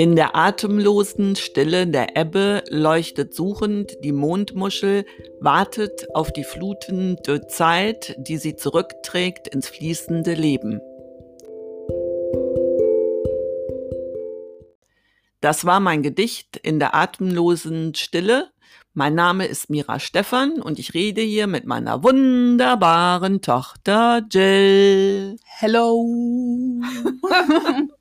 In 0.00 0.16
der 0.16 0.34
atemlosen 0.34 1.36
Stille 1.36 1.86
der 1.86 2.16
Ebbe 2.16 2.64
leuchtet 2.70 3.34
suchend 3.34 3.98
die 4.02 4.12
Mondmuschel, 4.12 5.04
wartet 5.40 6.06
auf 6.14 6.32
die 6.32 6.44
flutende 6.44 7.46
Zeit, 7.48 8.16
die 8.16 8.38
sie 8.38 8.56
zurückträgt 8.56 9.48
ins 9.48 9.68
fließende 9.68 10.32
Leben. 10.32 10.80
Das 15.42 15.66
war 15.66 15.80
mein 15.80 16.02
Gedicht 16.02 16.56
in 16.56 16.78
der 16.78 16.94
atemlosen 16.94 17.94
Stille. 17.94 18.48
Mein 18.94 19.14
Name 19.14 19.44
ist 19.44 19.68
Mira 19.68 20.00
Stephan 20.00 20.62
und 20.62 20.78
ich 20.78 20.94
rede 20.94 21.20
hier 21.20 21.46
mit 21.46 21.66
meiner 21.66 22.02
wunderbaren 22.02 23.42
Tochter 23.42 24.22
Jill. 24.30 25.36
Hello. 25.44 26.06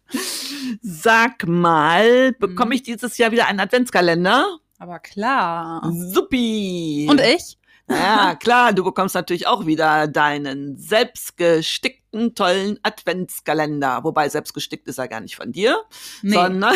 Sag 0.81 1.47
mal, 1.47 2.31
bekomme 2.33 2.75
ich 2.75 2.83
dieses 2.83 3.17
Jahr 3.17 3.31
wieder 3.31 3.47
einen 3.47 3.59
Adventskalender? 3.59 4.59
Aber 4.77 4.99
klar. 4.99 5.91
Suppi. 5.93 7.07
Und 7.09 7.20
ich? 7.20 7.57
Ja, 7.89 8.35
klar, 8.39 8.71
du 8.71 8.84
bekommst 8.84 9.15
natürlich 9.15 9.47
auch 9.47 9.65
wieder 9.65 10.07
deinen 10.07 10.77
selbstgestickten, 10.77 12.34
tollen 12.35 12.79
Adventskalender. 12.84 14.03
Wobei 14.03 14.29
selbstgestickt 14.29 14.87
ist 14.87 14.99
er 14.99 15.07
gar 15.07 15.20
nicht 15.21 15.35
von 15.35 15.51
dir, 15.51 15.77
Nee. 16.21 16.34
sondern 16.34 16.75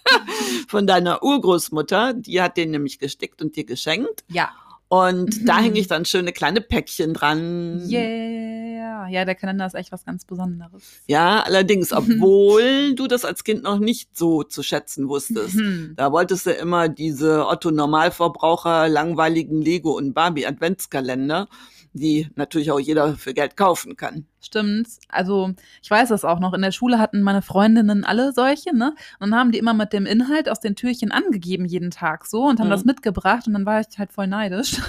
von 0.68 0.86
deiner 0.86 1.22
Urgroßmutter. 1.22 2.14
Die 2.14 2.40
hat 2.42 2.56
den 2.56 2.70
nämlich 2.70 2.98
gestickt 2.98 3.40
und 3.42 3.56
dir 3.56 3.64
geschenkt. 3.64 4.24
Ja. 4.28 4.50
Und 4.88 5.46
da 5.48 5.58
Mhm. 5.58 5.62
hänge 5.64 5.78
ich 5.80 5.86
dann 5.86 6.04
schöne 6.06 6.32
kleine 6.32 6.60
Päckchen 6.62 7.12
dran. 7.14 7.86
Yeah. 7.88 8.77
Ja, 9.06 9.24
der 9.24 9.34
Kalender 9.34 9.66
ist 9.66 9.74
echt 9.74 9.92
was 9.92 10.04
ganz 10.04 10.24
Besonderes. 10.24 10.82
Ja, 11.06 11.42
allerdings, 11.42 11.92
obwohl 11.92 12.94
du 12.94 13.06
das 13.06 13.24
als 13.24 13.44
Kind 13.44 13.62
noch 13.62 13.78
nicht 13.78 14.16
so 14.16 14.42
zu 14.42 14.62
schätzen 14.62 15.08
wusstest. 15.08 15.54
Mhm. 15.54 15.94
Da 15.96 16.10
wolltest 16.12 16.46
du 16.46 16.50
immer 16.50 16.88
diese 16.88 17.46
Otto-Normalverbraucher 17.46 18.88
langweiligen 18.88 19.62
Lego- 19.62 19.96
und 19.96 20.14
Barbie-Adventskalender, 20.14 21.48
die 21.92 22.28
natürlich 22.34 22.70
auch 22.70 22.80
jeder 22.80 23.14
für 23.14 23.34
Geld 23.34 23.56
kaufen 23.56 23.96
kann. 23.96 24.26
Stimmt. 24.40 24.86
Also, 25.08 25.50
ich 25.82 25.90
weiß 25.90 26.10
das 26.10 26.24
auch 26.24 26.38
noch. 26.38 26.52
In 26.54 26.62
der 26.62 26.70
Schule 26.70 26.98
hatten 27.00 27.22
meine 27.22 27.42
Freundinnen 27.42 28.04
alle 28.04 28.32
solche, 28.32 28.74
ne? 28.74 28.94
Und 29.18 29.30
dann 29.32 29.38
haben 29.40 29.50
die 29.52 29.58
immer 29.58 29.74
mit 29.74 29.92
dem 29.92 30.06
Inhalt 30.06 30.48
aus 30.48 30.60
den 30.60 30.76
Türchen 30.76 31.10
angegeben 31.10 31.64
jeden 31.64 31.90
Tag 31.90 32.24
so 32.26 32.44
und 32.44 32.60
haben 32.60 32.68
Mhm. 32.68 32.72
das 32.72 32.84
mitgebracht 32.84 33.46
und 33.48 33.54
dann 33.54 33.66
war 33.66 33.80
ich 33.80 33.98
halt 33.98 34.12
voll 34.12 34.26
neidisch. 34.28 34.76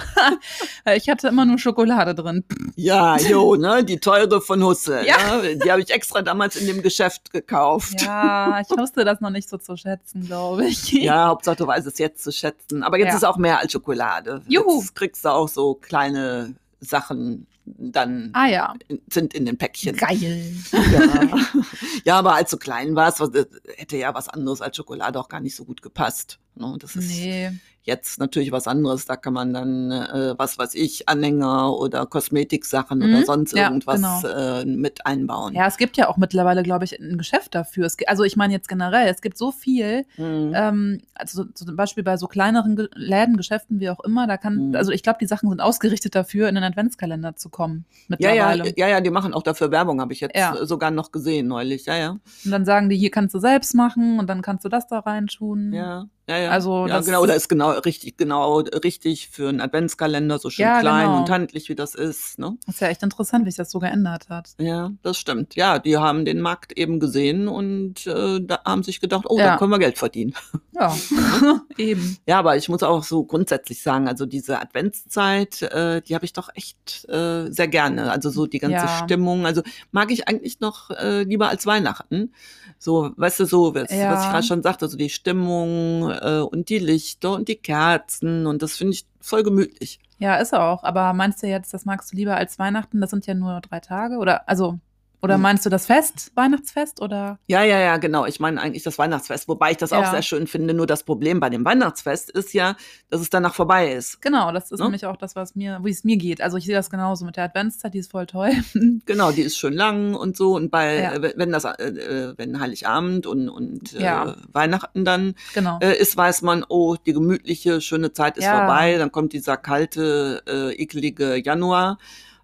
Ich 0.95 1.09
hatte 1.09 1.27
immer 1.27 1.45
nur 1.45 1.57
Schokolade 1.59 2.15
drin. 2.15 2.43
Ja, 2.75 3.17
jo, 3.17 3.55
ne, 3.55 3.83
die 3.83 3.99
teure 3.99 4.41
von 4.41 4.63
Husse. 4.63 5.05
Ja. 5.05 5.37
Ne? 5.41 5.57
Die 5.57 5.71
habe 5.71 5.81
ich 5.81 5.89
extra 5.91 6.21
damals 6.21 6.55
in 6.55 6.67
dem 6.67 6.81
Geschäft 6.81 7.31
gekauft. 7.31 8.01
Ja, 8.01 8.59
ich 8.61 8.69
wusste 8.77 9.03
das 9.05 9.19
noch 9.21 9.29
nicht 9.29 9.49
so 9.49 9.57
zu 9.57 9.75
schätzen, 9.77 10.25
glaube 10.25 10.65
ich. 10.65 10.91
Ja, 10.99 11.27
Hauptsache 11.27 11.55
du 11.57 11.67
weißt 11.67 11.87
es 11.87 11.97
jetzt 11.97 12.23
zu 12.23 12.31
schätzen. 12.31 12.83
Aber 12.83 12.97
jetzt 12.97 13.09
Ja. 13.09 13.15
ist 13.17 13.23
auch 13.25 13.37
mehr 13.37 13.59
als 13.59 13.71
Schokolade. 13.71 14.41
Juhu. 14.47 14.79
Jetzt 14.79 14.95
kriegst 14.95 15.25
du 15.25 15.29
auch 15.29 15.47
so 15.47 15.73
kleine 15.75 16.55
Sachen 16.81 17.45
dann 17.77 18.29
Ah 18.33 18.47
ja. 18.47 18.73
in, 18.87 19.01
sind 19.11 19.33
in 19.33 19.45
den 19.45 19.57
Päckchen. 19.57 19.95
Geil. 19.95 20.55
Ja. 20.71 21.37
ja, 22.05 22.19
aber 22.19 22.35
als 22.35 22.51
du 22.51 22.57
klein 22.57 22.95
warst, 22.95 23.19
was, 23.19 23.31
hätte 23.77 23.97
ja 23.97 24.13
was 24.13 24.29
anderes 24.29 24.61
als 24.61 24.75
Schokolade 24.77 25.19
auch 25.19 25.29
gar 25.29 25.39
nicht 25.39 25.55
so 25.55 25.65
gut 25.65 25.81
gepasst. 25.81 26.39
Ne? 26.55 26.75
Das 26.79 26.95
ist 26.95 27.09
Nee. 27.09 27.51
Jetzt 27.89 28.19
natürlich 28.19 28.51
was 28.53 28.67
anderes. 28.67 29.05
Da 29.05 29.15
kann 29.17 29.33
man 29.33 29.53
dann, 29.53 29.91
äh, 29.91 30.33
was 30.37 30.57
weiß 30.57 30.75
ich, 30.75 31.09
Anhänger 31.09 31.73
oder 31.77 32.05
Kosmetiksachen 32.05 32.99
Mhm. 32.99 33.05
oder 33.05 33.25
sonst 33.25 33.53
Ja, 33.57 33.65
irgendwas 33.67 33.97
genau. 34.23 34.27
äh, 34.27 34.65
mit 34.65 35.05
einbauen. 35.05 35.53
Ja, 35.53 35.67
es 35.67 35.77
gibt 35.77 35.97
ja 35.97 36.07
auch 36.07 36.17
mittlerweile, 36.17 36.63
glaube 36.63 36.85
ich, 36.85 36.99
ein 36.99 37.17
Geschäft 37.17 37.55
dafür. 37.55 37.85
Es, 37.85 37.97
also 38.07 38.23
ich 38.23 38.37
meine 38.37 38.53
jetzt 38.53 38.69
generell, 38.69 39.07
es 39.07 39.21
gibt 39.21 39.37
so 39.37 39.51
viel, 39.51 40.05
Mhm. 40.17 40.53
ähm, 40.55 41.01
also 41.15 41.43
so- 41.53 41.65
zum 41.65 41.75
Beispiel 41.75 42.03
bei 42.03 42.17
so 42.17 42.27
kleineren 42.27 42.75
Ge 42.75 42.87
Läden, 42.95 43.35
Geschäften, 43.37 43.79
wie 43.79 43.89
auch 43.89 43.99
immer, 44.01 44.27
da 44.27 44.37
kann, 44.37 44.69
Mhm. 44.69 44.75
also 44.75 44.91
ich 44.91 45.03
glaube, 45.03 45.19
die 45.19 45.27
Sachen 45.27 45.49
sind 45.49 45.59
ausgerichtet 45.61 46.15
dafür, 46.15 46.47
in 46.49 46.55
den 46.55 46.63
Adventskalender 46.63 47.35
zu 47.35 47.49
kommen 47.49 47.85
ja, 48.19 48.31
ja, 48.33 48.47
mittlerweile. 48.49 48.73
ja, 48.77 48.87
ja, 48.87 49.01
die 49.01 49.09
machen 49.09 49.33
auch 49.33 49.43
dafür 49.43 49.71
Werbung, 49.71 49.99
habe 50.01 50.13
ich 50.13 50.19
jetzt 50.21 50.35
Ja. 50.37 50.65
sogar 50.65 50.91
noch 50.91 51.11
gesehen 51.11 51.47
neulich. 51.47 51.85
Ja, 51.85 51.97
ja. 51.97 52.09
Und 52.45 52.51
dann 52.51 52.65
sagen 52.65 52.89
die, 52.89 52.97
hier 52.97 53.11
kannst 53.11 53.33
du 53.35 53.39
selbst 53.39 53.73
machen 53.75 54.19
und 54.19 54.27
dann 54.29 54.41
kannst 54.41 54.63
du 54.65 54.69
das 54.69 54.87
da 54.87 54.99
reintun. 54.99 55.73
Ja, 55.73 56.05
ja, 56.29 56.37
ja. 56.37 56.49
Also 56.51 56.87
ja, 56.87 56.97
das- 56.97 57.05
genau, 57.05 57.25
da 57.25 57.33
ist 57.33 57.49
genau 57.49 57.71
richtig, 57.71 58.15
genau 58.17 58.59
richtig 58.59 59.29
für 59.29 59.49
einen 59.49 59.59
Adventskalender, 59.59 60.39
so 60.39 60.49
schön 60.49 60.63
Ja, 60.63 60.79
klein 60.79 61.07
genau. 61.07 61.19
und 61.19 61.29
handlich, 61.29 61.67
wie 61.69 61.75
das 61.75 61.95
ist. 61.95 62.39
Ne? 62.39 62.55
Das 62.65 62.75
ist 62.75 62.81
ja 62.81 62.87
echt 62.87 63.03
interessant, 63.03 63.45
wie 63.45 63.49
sich 63.51 63.57
das 63.57 63.71
so 63.71 63.79
geändert 63.79 64.29
hat. 64.29 64.51
Ja, 64.59 64.91
das 65.01 65.17
stimmt. 65.17 65.55
Ja, 65.55 65.79
die 65.79 65.97
haben 65.97 66.23
den 66.25 66.39
Markt 66.39 66.71
eben 66.77 66.99
gesehen 66.99 67.47
und 67.47 68.05
äh, 68.07 68.39
da 68.41 68.59
haben 68.63 68.83
sich 68.83 69.01
gedacht, 69.01 69.25
oh, 69.27 69.37
da 69.37 69.57
können 69.57 69.71
wir 69.71 69.79
Geld 69.79 69.97
verdienen. 69.97 70.33
Ja, 70.73 70.95
eben. 71.77 72.17
Ja, 72.27 72.39
aber 72.39 72.55
ich 72.57 72.69
muss 72.69 72.83
auch 72.83 73.03
so 73.03 73.23
grundsätzlich 73.23 73.81
sagen, 73.81 74.07
also 74.07 74.25
diese 74.25 74.59
Adventszeit, 74.61 75.61
äh, 75.63 76.01
die 76.01 76.15
habe 76.15 76.25
ich 76.25 76.33
doch 76.33 76.49
echt 76.53 77.07
äh, 77.09 77.49
sehr 77.51 77.67
gerne. 77.67 78.11
Also 78.11 78.29
so 78.29 78.45
die 78.45 78.59
ganze. 78.59 78.87
Stimmung. 79.03 79.45
Also 79.45 79.61
mag 79.91 80.11
ich 80.11 80.27
eigentlich 80.27 80.59
noch 80.59 80.89
äh, 80.91 81.23
lieber 81.23 81.49
als 81.49 81.65
Weihnachten. 81.65 82.33
So, 82.77 83.11
weißt 83.15 83.39
du, 83.41 83.45
so, 83.45 83.73
was, 83.75 83.83
was 83.83 84.23
ich 84.25 84.29
gerade 84.29 84.43
schon 84.43 84.61
sagte, 84.61 84.87
so 84.87 84.97
die 84.97 85.09
Stimmung 85.09 86.09
äh, 86.21 86.39
und 86.41 86.69
die 86.69 86.79
Lichter 86.79 87.33
und 87.33 87.47
die 87.47 87.55
Kerzen 87.55 88.45
und 88.45 88.61
das 88.61 88.77
finde 88.77 88.93
ich 88.93 89.05
voll 89.21 89.43
gemütlich. 89.43 89.99
Ja, 90.17 90.35
ist 90.35 90.53
auch. 90.53 90.83
Aber 90.83 91.13
meinst 91.13 91.41
du 91.41 91.47
jetzt, 91.47 91.73
das 91.73 91.85
magst 91.85 92.11
du 92.11 92.17
lieber 92.17 92.35
als 92.35 92.59
Weihnachten? 92.59 92.99
Das 92.99 93.09
sind 93.09 93.25
ja 93.25 93.33
nur 93.33 93.61
drei 93.61 93.79
Tage. 93.79 94.17
Oder 94.17 94.47
also, 94.49 94.79
oder 95.21 95.35
Hm. 95.35 95.41
meinst 95.41 95.65
du 95.65 95.69
das 95.69 95.85
Fest, 95.85 96.31
Weihnachtsfest? 96.35 97.01
Oder? 97.01 97.39
Ja, 97.47 97.63
ja, 97.63 97.79
ja, 97.79 97.97
genau. 97.97 98.25
Ich 98.25 98.39
meine 98.39 98.61
eigentlich 98.61 98.83
das 98.83 98.97
Weihnachtsfest, 98.97 99.47
wobei 99.47 99.71
ich 99.71 99.77
das 99.77 99.91
auch 99.93 100.03
Ja. 100.03 100.11
sehr 100.11 100.21
schön 100.21 100.47
finde. 100.47 100.73
Nur 100.73 100.87
das 100.87 101.03
Problem 101.03 101.39
bei 101.39 101.49
dem 101.49 101.65
Weihnachtsfest 101.65 102.29
ist 102.31 102.53
ja, 102.53 102.75
dass 103.09 103.19
es 103.21 103.29
danach 103.29 103.53
vorbei 103.53 103.91
ist. 103.91 104.21
Genau, 104.21 104.51
das 104.51 104.71
ist 104.71 104.79
Ne? 104.79 104.85
nämlich 104.85 105.05
auch 105.05 105.17
das, 105.17 105.35
was 105.35 105.55
mir, 105.55 105.79
wie 105.83 105.89
es 105.91 106.03
mir 106.03 106.17
geht. 106.17 106.41
Also 106.41 106.57
ich 106.57 106.65
sehe 106.65 106.75
das 106.75 106.89
genauso 106.89 107.25
mit 107.25 107.35
der 107.37 107.43
Adventszeit, 107.45 107.93
die 107.93 107.99
ist 107.99 108.11
voll 108.11 108.25
toll. 108.27 108.51
Genau, 109.05 109.31
die 109.31 109.41
ist 109.41 109.57
schön 109.57 109.73
lang 109.73 110.13
und 110.15 110.37
so. 110.37 110.55
Und 110.55 110.69
bei, 110.71 110.99
Ja. 111.01 111.13
äh, 111.13 111.33
wenn 111.35 111.51
das, 111.51 111.65
äh, 111.65 111.69
äh, 111.83 112.33
wenn 112.37 112.59
Heiligabend 112.59 113.25
und, 113.27 113.49
und 113.49 113.93
äh, 113.93 114.03
Ja. 114.03 114.35
Weihnachten 114.51 115.03
dann 115.05 115.35
genau. 115.53 115.79
äh, 115.81 115.97
ist, 115.97 116.15
weiß 116.15 116.41
man, 116.43 116.63
oh, 116.69 116.95
die 117.05 117.13
gemütliche, 117.13 117.81
schöne 117.81 118.13
Zeit 118.13 118.37
ist 118.37 118.47
vorbei. 118.47 118.97
Dann 118.97 119.11
kommt 119.11 119.33
dieser 119.33 119.57
kalte, 119.57 120.41
äh, 120.47 120.73
eklige 120.81 121.35
Januar. 121.43 121.97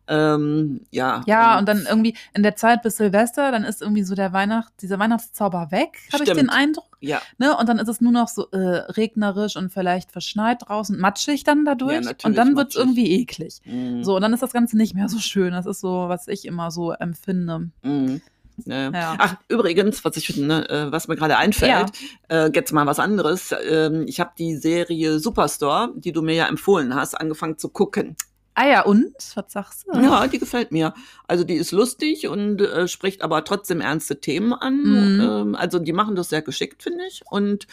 Ähm, 0.08 0.82
ja. 0.92 1.24
Ja, 1.26 1.58
und 1.58 1.68
dann 1.68 1.86
irgendwie 1.90 2.16
in 2.34 2.44
der 2.44 2.56
Zeit 2.56 2.84
bis 2.84 2.98
Silvester, 2.98 3.52
dann 3.52 3.64
ist 3.64 3.82
irgendwie 3.82 4.04
so 4.04 4.16
der 4.16 4.34
Weihnacht, 4.34 4.74
dieser 4.82 5.00
Weihnachtszauber 5.00 5.72
weg, 5.72 5.98
habe 6.14 6.24
ich 6.24 6.32
den 6.32 6.50
Eindruck. 6.50 6.98
Ja, 7.00 7.22
Ne? 7.38 7.56
Und 7.56 7.70
dann 7.70 7.78
ist 7.80 7.88
es 7.88 8.02
nur 8.02 8.12
noch 8.12 8.28
so 8.28 8.50
äh, 8.52 8.58
regnerisch 8.58 9.56
und 9.56 9.72
vielleicht 9.72 10.12
verschneit 10.12 10.68
draußen, 10.68 10.98
matschig 11.00 11.44
dann 11.44 11.66
dadurch. 11.66 12.02
natürlich 12.02 12.26
und 12.26 12.36
dann 12.36 12.56
wird 12.56 12.70
es 12.70 12.76
irgendwie 12.76 13.12
eklig. 13.22 13.62
mm, 13.66 14.04
So, 14.04 14.16
und 14.16 14.22
dann 14.22 14.34
ist 14.34 14.42
das 14.44 14.54
Ganze 14.54 14.78
nicht 14.78 14.96
mehr 14.96 15.10
so 15.10 15.20
schön. 15.20 15.54
Das 15.54 15.66
ist 15.66 15.82
so, 15.82 16.06
was 16.10 16.28
ich 16.28 16.46
immer 16.46 16.72
so 16.72 16.92
empfinde. 16.92 17.70
mm. 17.84 18.22
Ja. 18.66 18.90
Ja. 18.90 19.16
Ach, 19.18 19.36
übrigens, 19.50 20.06
was 20.06 20.16
ich 20.16 20.38
ne, 20.38 20.70
äh, 20.70 20.90
was 20.90 21.10
mir 21.10 21.18
gerade 21.18 21.36
einfällt, 21.38 21.92
äh, 22.30 22.50
jetzt 22.54 22.72
mal 22.72 22.86
was 22.86 23.00
anderes. 23.00 23.54
Ähm, 23.70 24.06
ich 24.08 24.22
habe 24.22 24.32
die 24.38 24.56
Serie 24.56 25.20
Superstore, 25.20 25.92
die 25.98 26.14
du 26.14 26.22
mir 26.22 26.36
ja 26.36 26.48
empfohlen 26.48 26.96
hast, 26.96 27.16
angefangen 27.20 27.58
zu 27.58 27.68
gucken. 27.68 28.16
Ah 28.56 28.68
ja, 28.68 28.82
und? 28.84 29.14
Was 29.36 29.52
sagst 29.52 29.86
du? 29.86 30.00
Ja, 30.00 30.28
die 30.28 30.40
gefällt 30.40 30.72
mir. 30.72 30.94
Also 31.28 31.44
die 31.44 31.56
ist 31.56 31.72
lustig 31.72 32.28
und 32.28 32.62
äh, 32.62 32.88
spricht 32.88 33.22
aber 33.22 33.44
trotzdem 33.44 33.82
ernste 33.82 34.22
Themen 34.22 34.54
an. 34.54 34.82
Mhm. 34.82 35.22
Ähm, 35.22 35.56
also 35.56 35.78
die 35.78 35.92
machen 35.92 36.16
das 36.16 36.30
sehr 36.30 36.42
geschickt, 36.42 36.82
finde 36.82 37.06
ich. 37.06 37.22
Und 37.30 37.68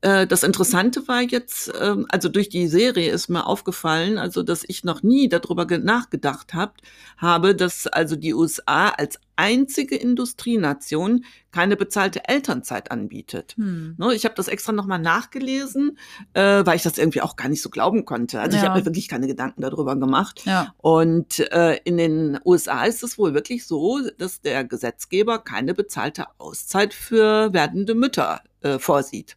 das 0.00 0.42
Interessante 0.44 1.08
war 1.08 1.22
jetzt, 1.22 1.72
ähm, 1.80 2.06
also 2.08 2.28
durch 2.28 2.48
die 2.48 2.68
Serie 2.68 3.10
ist 3.10 3.28
mir 3.28 3.46
aufgefallen, 3.46 4.16
also 4.18 4.42
dass 4.44 4.64
ich 4.66 4.84
noch 4.84 5.02
nie 5.02 5.28
darüber 5.28 5.66
ge- 5.66 5.78
nachgedacht 5.78 6.54
hab, 6.54 6.76
habe, 7.16 7.54
dass 7.56 7.86
also 7.88 8.14
die 8.14 8.32
USA 8.32 8.90
als 8.90 9.18
einzige 9.34 9.96
Industrienation 9.96 11.24
keine 11.50 11.76
bezahlte 11.76 12.28
Elternzeit 12.28 12.90
anbietet. 12.90 13.54
Hm. 13.56 13.94
Ne, 13.98 14.14
ich 14.14 14.24
habe 14.24 14.34
das 14.34 14.48
extra 14.48 14.72
nochmal 14.72 14.98
nachgelesen, 14.98 15.98
äh, 16.34 16.64
weil 16.64 16.76
ich 16.76 16.82
das 16.82 16.98
irgendwie 16.98 17.20
auch 17.22 17.36
gar 17.36 17.48
nicht 17.48 17.62
so 17.62 17.70
glauben 17.70 18.04
konnte. 18.04 18.40
Also 18.40 18.56
ich 18.56 18.62
Ja. 18.62 18.68
habe 18.70 18.80
mir 18.80 18.86
wirklich 18.86 19.08
keine 19.08 19.26
Gedanken 19.26 19.62
darüber 19.62 19.96
gemacht. 19.96 20.42
Ja. 20.44 20.74
Und 20.78 21.40
äh, 21.52 21.76
in 21.84 21.96
den 21.98 22.38
USA 22.44 22.84
ist 22.84 23.02
es 23.02 23.18
wohl 23.18 23.34
wirklich 23.34 23.66
so, 23.66 24.00
dass 24.18 24.40
der 24.42 24.64
Gesetzgeber 24.64 25.38
keine 25.40 25.74
bezahlte 25.74 26.26
Auszeit 26.38 26.94
für 26.94 27.52
werdende 27.52 27.94
Mütter 27.94 28.40
äh, 28.62 28.78
vorsieht. 28.78 29.36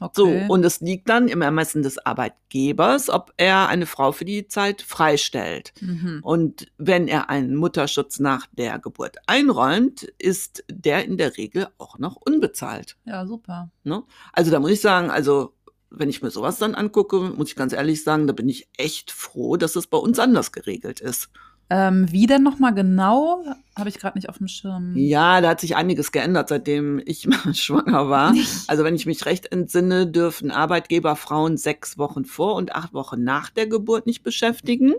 Okay. 0.00 0.12
So, 0.14 0.52
und 0.52 0.64
es 0.64 0.80
liegt 0.80 1.08
dann 1.08 1.28
im 1.28 1.42
Ermessen 1.42 1.82
des 1.82 1.98
Arbeitgebers, 1.98 3.10
ob 3.10 3.32
er 3.36 3.68
eine 3.68 3.86
Frau 3.86 4.12
für 4.12 4.24
die 4.24 4.48
Zeit 4.48 4.82
freistellt. 4.82 5.72
mhm. 5.80 6.20
Und 6.22 6.66
wenn 6.78 7.08
er 7.08 7.30
einen 7.30 7.56
Mutterschutz 7.56 8.18
nach 8.18 8.46
der 8.52 8.78
Geburt 8.78 9.16
einräumt, 9.26 10.02
ist 10.18 10.64
der 10.68 11.04
in 11.04 11.16
der 11.16 11.36
Regel 11.36 11.68
auch 11.78 11.98
noch 11.98 12.16
unbezahlt. 12.16 12.96
Ja, 13.04 13.26
super. 13.26 13.70
Ne? 13.82 14.02
Also 14.32 14.50
da 14.50 14.60
muss 14.60 14.70
ich 14.70 14.80
sagen, 14.80 15.10
also 15.10 15.54
wenn 15.90 16.08
ich 16.08 16.22
mir 16.22 16.30
sowas 16.30 16.58
dann 16.58 16.74
angucke, 16.74 17.16
muss 17.20 17.48
ich 17.48 17.56
ganz 17.56 17.72
ehrlich 17.72 18.02
sagen, 18.02 18.26
da 18.26 18.32
bin 18.32 18.48
ich 18.48 18.68
echt 18.76 19.10
froh, 19.10 19.56
dass 19.56 19.76
es 19.76 19.86
bei 19.86 19.98
uns 19.98 20.18
anders 20.18 20.52
geregelt 20.52 21.00
ist. 21.00 21.30
Ähm, 21.70 22.12
wie 22.12 22.26
denn 22.26 22.42
nochmal 22.42 22.74
genau? 22.74 23.42
Habe 23.74 23.88
ich 23.88 23.98
gerade 23.98 24.18
nicht 24.18 24.28
auf 24.28 24.38
dem 24.38 24.48
Schirm. 24.48 24.94
Ja, 24.96 25.40
da 25.40 25.48
hat 25.50 25.60
sich 25.60 25.76
einiges 25.76 26.12
geändert, 26.12 26.50
seitdem 26.50 27.00
ich 27.04 27.26
schwanger 27.52 28.08
war. 28.08 28.34
Also 28.66 28.84
wenn 28.84 28.94
ich 28.94 29.06
mich 29.06 29.24
recht 29.24 29.50
entsinne, 29.50 30.06
dürfen 30.06 30.50
Arbeitgeber 30.50 31.16
Frauen 31.16 31.56
sechs 31.56 31.96
Wochen 31.96 32.24
vor 32.24 32.54
und 32.56 32.74
acht 32.74 32.92
Wochen 32.92 33.24
nach 33.24 33.50
der 33.50 33.66
Geburt 33.66 34.06
nicht 34.06 34.22
beschäftigen. 34.22 34.94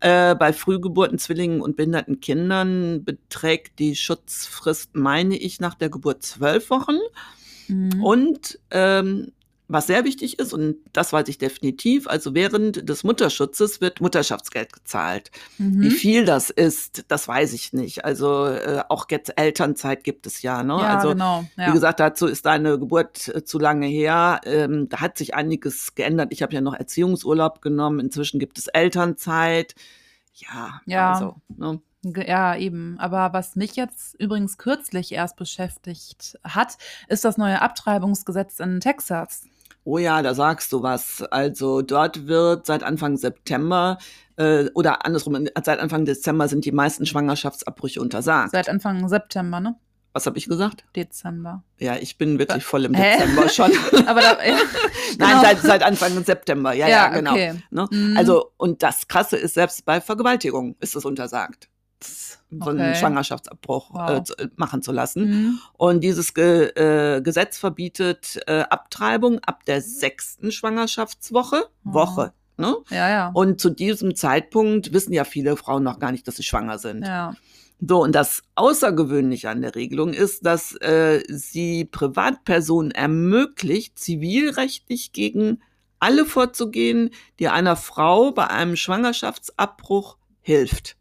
Äh, 0.00 0.34
bei 0.36 0.52
Frühgeburten, 0.52 1.18
Zwillingen 1.18 1.60
und 1.60 1.76
behinderten 1.76 2.20
Kindern 2.20 3.04
beträgt 3.04 3.78
die 3.80 3.96
Schutzfrist, 3.96 4.94
meine 4.94 5.36
ich, 5.36 5.60
nach 5.60 5.74
der 5.74 5.90
Geburt 5.90 6.22
zwölf 6.22 6.70
Wochen. 6.70 6.98
Mhm. 7.66 8.02
Und 8.02 8.60
ähm, 8.70 9.32
was 9.68 9.86
sehr 9.88 10.04
wichtig 10.04 10.38
ist, 10.38 10.52
und 10.52 10.76
das 10.92 11.12
weiß 11.12 11.26
ich 11.28 11.38
definitiv, 11.38 12.06
also 12.06 12.34
während 12.34 12.88
des 12.88 13.02
Mutterschutzes 13.02 13.80
wird 13.80 14.00
Mutterschaftsgeld 14.00 14.72
gezahlt. 14.72 15.30
Mhm. 15.58 15.80
Wie 15.82 15.90
viel 15.90 16.24
das 16.24 16.50
ist, 16.50 17.04
das 17.08 17.26
weiß 17.26 17.52
ich 17.52 17.72
nicht. 17.72 18.04
Also 18.04 18.46
äh, 18.46 18.84
auch 18.88 19.06
jetzt 19.10 19.32
Elternzeit 19.36 20.04
gibt 20.04 20.26
es 20.26 20.42
ja. 20.42 20.62
Ne? 20.62 20.74
ja, 20.74 20.96
also 20.96 21.08
genau. 21.10 21.44
Ja. 21.56 21.68
wie 21.68 21.72
gesagt, 21.72 21.98
dazu 22.00 22.26
ist 22.26 22.46
deine 22.46 22.78
Geburt 22.78 23.28
äh, 23.28 23.44
zu 23.44 23.58
lange 23.58 23.86
her. 23.86 24.40
Ähm, 24.44 24.88
da 24.88 25.00
hat 25.00 25.18
sich 25.18 25.34
einiges 25.34 25.94
geändert. 25.94 26.28
Ich 26.32 26.42
habe 26.42 26.54
ja 26.54 26.60
noch 26.60 26.74
Erziehungsurlaub 26.74 27.60
genommen. 27.60 27.98
Inzwischen 28.00 28.38
gibt 28.38 28.58
es 28.58 28.68
Elternzeit. 28.68 29.74
Ja, 30.34 30.80
Ja. 30.86 31.12
also. 31.14 31.36
Ne? 31.48 31.80
Ja, 32.04 32.54
eben. 32.54 32.96
Aber 33.00 33.32
was 33.32 33.56
mich 33.56 33.74
jetzt 33.74 34.14
übrigens 34.20 34.58
kürzlich 34.58 35.10
erst 35.10 35.36
beschäftigt 35.36 36.38
hat, 36.44 36.76
ist 37.08 37.24
das 37.24 37.36
neue 37.36 37.60
Abtreibungsgesetz 37.60 38.60
in 38.60 38.78
Texas. 38.78 39.42
Oh 39.86 39.98
ja, 39.98 40.20
da 40.20 40.34
sagst 40.34 40.72
du 40.72 40.82
was. 40.82 41.22
Also 41.30 41.80
dort 41.80 42.26
wird 42.26 42.66
seit 42.66 42.82
Anfang 42.82 43.16
September 43.16 43.98
äh, 44.36 44.64
oder 44.74 45.06
andersrum, 45.06 45.46
seit 45.64 45.78
Anfang 45.78 46.04
Dezember 46.04 46.48
sind 46.48 46.64
die 46.64 46.72
meisten 46.72 47.06
Schwangerschaftsabbrüche 47.06 48.00
untersagt. 48.00 48.50
Seit 48.50 48.68
Anfang 48.68 49.08
September, 49.08 49.60
ne? 49.60 49.76
was 50.16 50.24
habe 50.24 50.38
ich 50.38 50.48
gesagt? 50.48 50.84
Dezember. 50.96 51.62
Ja, 51.78 51.96
ich 51.96 52.16
bin 52.16 52.38
wirklich 52.38 52.64
voll 52.64 52.86
im 52.86 52.94
Hä? 52.94 53.18
Dezember 53.18 53.48
schon. 53.50 53.70
Aber 54.06 54.22
da, 54.22 54.42
ja, 54.42 54.56
Nein, 55.18 55.28
genau. 55.28 55.42
seit, 55.42 55.58
seit 55.60 55.82
Anfang 55.82 56.24
September. 56.24 56.72
Ja, 56.72 56.88
ja, 56.88 57.08
genau. 57.08 57.32
okay. 57.32 57.62
Ne? 57.70 57.86
Mhm. 57.90 58.16
Also, 58.16 58.50
und 58.56 58.82
das 58.82 59.08
Krasse 59.08 59.36
ist, 59.36 59.54
selbst 59.54 59.84
bei 59.84 60.00
Vergewaltigung 60.00 60.74
ist 60.80 60.96
es 60.96 61.04
untersagt, 61.04 61.68
so 62.02 62.70
einen 62.70 62.80
Okay. 62.80 62.94
Schwangerschaftsabbruch 62.96 63.90
Wow. 63.94 64.10
äh, 64.10 64.24
zu, 64.24 64.34
äh, 64.38 64.48
machen 64.56 64.82
zu 64.82 64.92
lassen. 64.92 65.28
Mhm. 65.30 65.58
Und 65.74 66.00
dieses 66.02 66.34
Ge 66.34 66.68
äh, 66.76 67.20
Gesetz 67.22 67.58
verbietet 67.58 68.40
äh, 68.46 68.60
Abtreibung 68.60 69.38
ab 69.40 69.64
der 69.64 69.80
sechsten 69.80 70.52
Schwangerschaftswoche. 70.52 71.64
Oh. 71.84 71.92
Woche. 71.94 72.32
Ne? 72.58 72.76
Ja, 72.90 73.08
ja. 73.10 73.30
Und 73.34 73.60
zu 73.60 73.70
diesem 73.70 74.14
Zeitpunkt 74.14 74.92
wissen 74.92 75.12
ja 75.12 75.24
viele 75.24 75.56
Frauen 75.56 75.82
noch 75.82 75.98
gar 75.98 76.12
nicht, 76.12 76.26
dass 76.26 76.36
sie 76.36 76.42
schwanger 76.42 76.78
sind. 76.78 77.04
ja. 77.04 77.34
So, 77.78 78.02
und 78.02 78.14
das 78.14 78.42
Außergewöhnliche 78.54 79.50
an 79.50 79.60
der 79.60 79.74
Regelung 79.74 80.14
ist, 80.14 80.46
dass 80.46 80.74
äh, 80.80 81.22
sie 81.28 81.84
Privatpersonen 81.84 82.90
ermöglicht, 82.90 83.98
zivilrechtlich 83.98 85.12
gegen 85.12 85.60
alle 85.98 86.24
vorzugehen, 86.24 87.10
die 87.38 87.48
einer 87.48 87.76
Frau 87.76 88.32
bei 88.32 88.46
einem 88.48 88.76
Schwangerschaftsabbruch 88.76 90.16
hilft. 90.40 90.96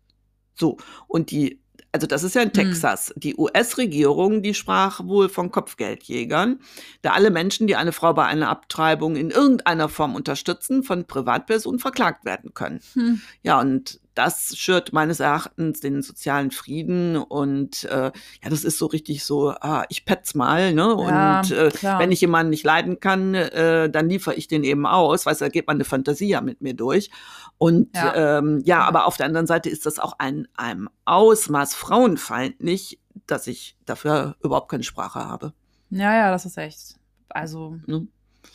So, 0.55 0.77
und 1.07 1.31
die, 1.31 1.61
also 1.91 2.07
das 2.07 2.23
ist 2.23 2.35
ja 2.35 2.41
in 2.41 2.47
Hm. 2.49 2.53
Texas. 2.53 3.13
Die 3.15 3.35
US-Regierung, 3.35 4.41
die 4.41 4.53
sprach 4.53 5.05
wohl 5.05 5.29
von 5.29 5.51
Kopfgeldjägern, 5.51 6.59
da 7.01 7.11
alle 7.11 7.31
Menschen, 7.31 7.67
die 7.67 7.75
eine 7.75 7.91
Frau 7.91 8.13
bei 8.13 8.25
einer 8.25 8.49
Abtreibung 8.49 9.15
in 9.15 9.31
irgendeiner 9.31 9.89
Form 9.89 10.15
unterstützen, 10.15 10.83
von 10.83 11.05
Privatpersonen 11.05 11.79
verklagt 11.79 12.25
werden 12.25 12.53
können. 12.53 12.79
Hm. 12.93 13.21
Ja, 13.43 13.59
und 13.59 13.99
das 14.15 14.57
schürt 14.57 14.93
meines 14.93 15.19
Erachtens 15.19 15.79
den 15.81 16.01
sozialen 16.01 16.49
Frieden 16.51 17.17
und 17.17 17.83
äh, 17.85 18.05
ja, 18.43 18.49
das 18.49 18.63
ist 18.63 18.77
so 18.79 18.87
richtig 18.87 19.23
so, 19.23 19.49
ah, 19.51 19.83
ich 19.89 20.05
petz 20.05 20.33
mal, 20.33 20.73
ne? 20.73 20.81
Ja, 21.07 21.39
und 21.41 21.51
äh, 21.51 21.69
klar. 21.69 21.99
wenn 21.99 22.11
ich 22.11 22.21
jemanden 22.21 22.49
nicht 22.49 22.63
leiden 22.65 22.99
kann, 22.99 23.35
äh, 23.35 23.89
dann 23.89 24.09
liefere 24.09 24.35
ich 24.35 24.47
den 24.47 24.63
eben 24.63 24.85
aus, 24.85 25.25
weißt 25.25 25.41
du, 25.41 25.45
da 25.45 25.49
geht 25.49 25.67
meine 25.67 25.83
Fantasie 25.85 26.27
ja 26.29 26.41
mit 26.41 26.61
mir 26.61 26.73
durch. 26.73 27.11
Und 27.57 27.95
Ja. 27.95 28.37
ähm, 28.39 28.61
ja, 28.65 28.79
Ja. 28.79 28.85
aber 28.87 29.05
auf 29.05 29.17
der 29.17 29.25
anderen 29.27 29.47
Seite 29.47 29.69
ist 29.69 29.85
das 29.85 29.99
auch 29.99 30.13
ein 30.17 30.47
einem 30.55 30.89
Ausmaß 31.05 31.75
frauenfeindlich, 31.75 32.99
dass 33.27 33.47
ich 33.47 33.77
dafür 33.85 34.35
überhaupt 34.43 34.69
keine 34.69 34.83
Sprache 34.83 35.19
habe. 35.19 35.53
ja, 35.89 36.15
ja, 36.15 36.31
das 36.31 36.45
ist 36.45 36.57
echt. 36.57 36.95
Also, 37.29 37.77
Ne? 37.85 38.07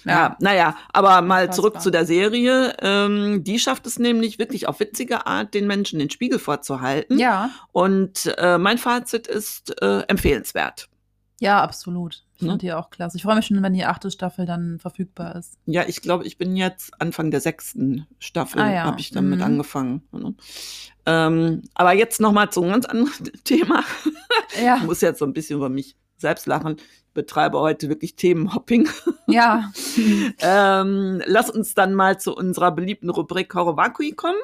Ja. 0.05 0.13
Ja, 0.13 0.37
naja, 0.41 0.77
aber 0.93 1.21
mal 1.23 1.43
Unfassbar. 1.43 1.55
zurück 1.55 1.81
zu 1.83 1.91
der 1.91 2.07
Serie. 2.07 2.75
Ähm, 2.81 3.45
die 3.45 3.59
schafft 3.59 3.87
es 3.87 3.99
nämlich 3.99 4.39
wirklich 4.39 4.69
auf 4.69 4.81
witzige 4.81 5.27
Art, 5.27 5.55
den 5.55 5.67
Menschen 5.67 5.99
den 5.99 6.11
Spiegel 6.11 6.39
vorzuhalten. 6.39 7.19
Ja, 7.19 7.51
Und 7.73 8.35
äh, 8.39 8.59
mein 8.59 8.79
Fazit 8.79 9.27
ist 9.27 9.81
äh, 9.83 10.01
empfehlenswert. 10.09 10.89
ja, 11.41 11.63
absolut. 11.63 12.25
Ich 12.37 12.43
Ne? 12.43 12.53
finde 12.53 12.65
die 12.65 12.73
auch 12.73 12.89
klasse. 12.89 13.19
Ich 13.19 13.23
freue 13.23 13.37
mich 13.37 13.45
schon, 13.45 13.63
wenn 13.63 13.75
die 13.75 13.85
achte 13.85 14.11
Staffel 14.11 14.47
dann 14.47 14.79
verfügbar 14.79 15.37
ist. 15.37 15.59
Ja, 15.67 15.85
ich 15.87 16.01
glaube, 16.01 16.25
ich 16.27 16.39
bin 16.39 16.57
jetzt 16.57 16.91
Anfang 16.99 17.31
der 17.31 17.43
sechsten 17.43 18.07
Staffel, 18.19 18.63
Ah 18.63 18.73
ja, 18.73 18.83
habe 18.85 18.99
ich 18.99 19.11
damit 19.11 19.41
mhm. 19.41 19.45
angefangen. 19.45 20.03
ne? 20.13 20.35
Ähm, 21.05 21.63
aber 21.75 21.93
jetzt 21.93 22.19
noch 22.19 22.33
mal 22.33 22.51
zu 22.51 22.63
einem 22.63 22.73
ganz 22.73 22.87
anderen 22.87 23.13
Thema. 23.45 23.85
Ja, 24.65 24.77
Ich 24.79 24.85
muss 24.85 25.03
jetzt 25.03 25.19
so 25.19 25.27
ein 25.27 25.35
bisschen 25.35 25.57
über 25.59 25.69
mich 25.69 25.97
selbst 26.21 26.47
lachen. 26.47 26.77
Ich 26.79 27.13
betreibe 27.15 27.59
heute 27.59 27.89
wirklich 27.89 28.15
Themenhopping. 28.15 28.89
ja. 29.27 29.71
ähm, 30.41 31.21
lass 31.27 31.51
uns 31.51 31.75
dann 31.75 31.95
mal 31.95 32.21
zu 32.21 32.35
unserer 32.37 32.71
beliebten 32.71 33.11
Rubrik 33.11 33.53
Horowakui 33.55 34.13
kommen. 34.13 34.39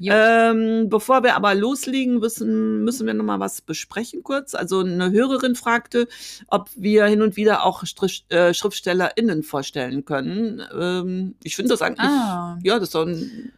Ähm, 0.00 0.88
bevor 0.88 1.22
wir 1.22 1.36
aber 1.36 1.54
loslegen, 1.54 2.18
müssen, 2.18 2.84
müssen 2.84 3.06
wir 3.06 3.14
noch 3.14 3.24
mal 3.24 3.38
was 3.40 3.60
besprechen 3.60 4.22
kurz. 4.22 4.54
Also 4.54 4.80
eine 4.80 5.10
Hörerin 5.10 5.54
fragte, 5.54 6.08
ob 6.48 6.70
wir 6.76 7.04
hin 7.06 7.22
und 7.22 7.36
wieder 7.36 7.64
auch 7.64 7.84
Strich, 7.84 8.24
äh, 8.30 8.52
SchriftstellerInnen 8.54 9.42
vorstellen 9.42 10.04
können. 10.04 10.62
Ähm, 10.76 11.34
ich 11.44 11.54
finde 11.56 11.70
das 11.70 11.82
eigentlich, 11.82 12.08
Ah. 12.08 12.58
ja, 12.62 12.74
das 12.78 12.84
ist 12.88 12.94
doch 12.94 13.06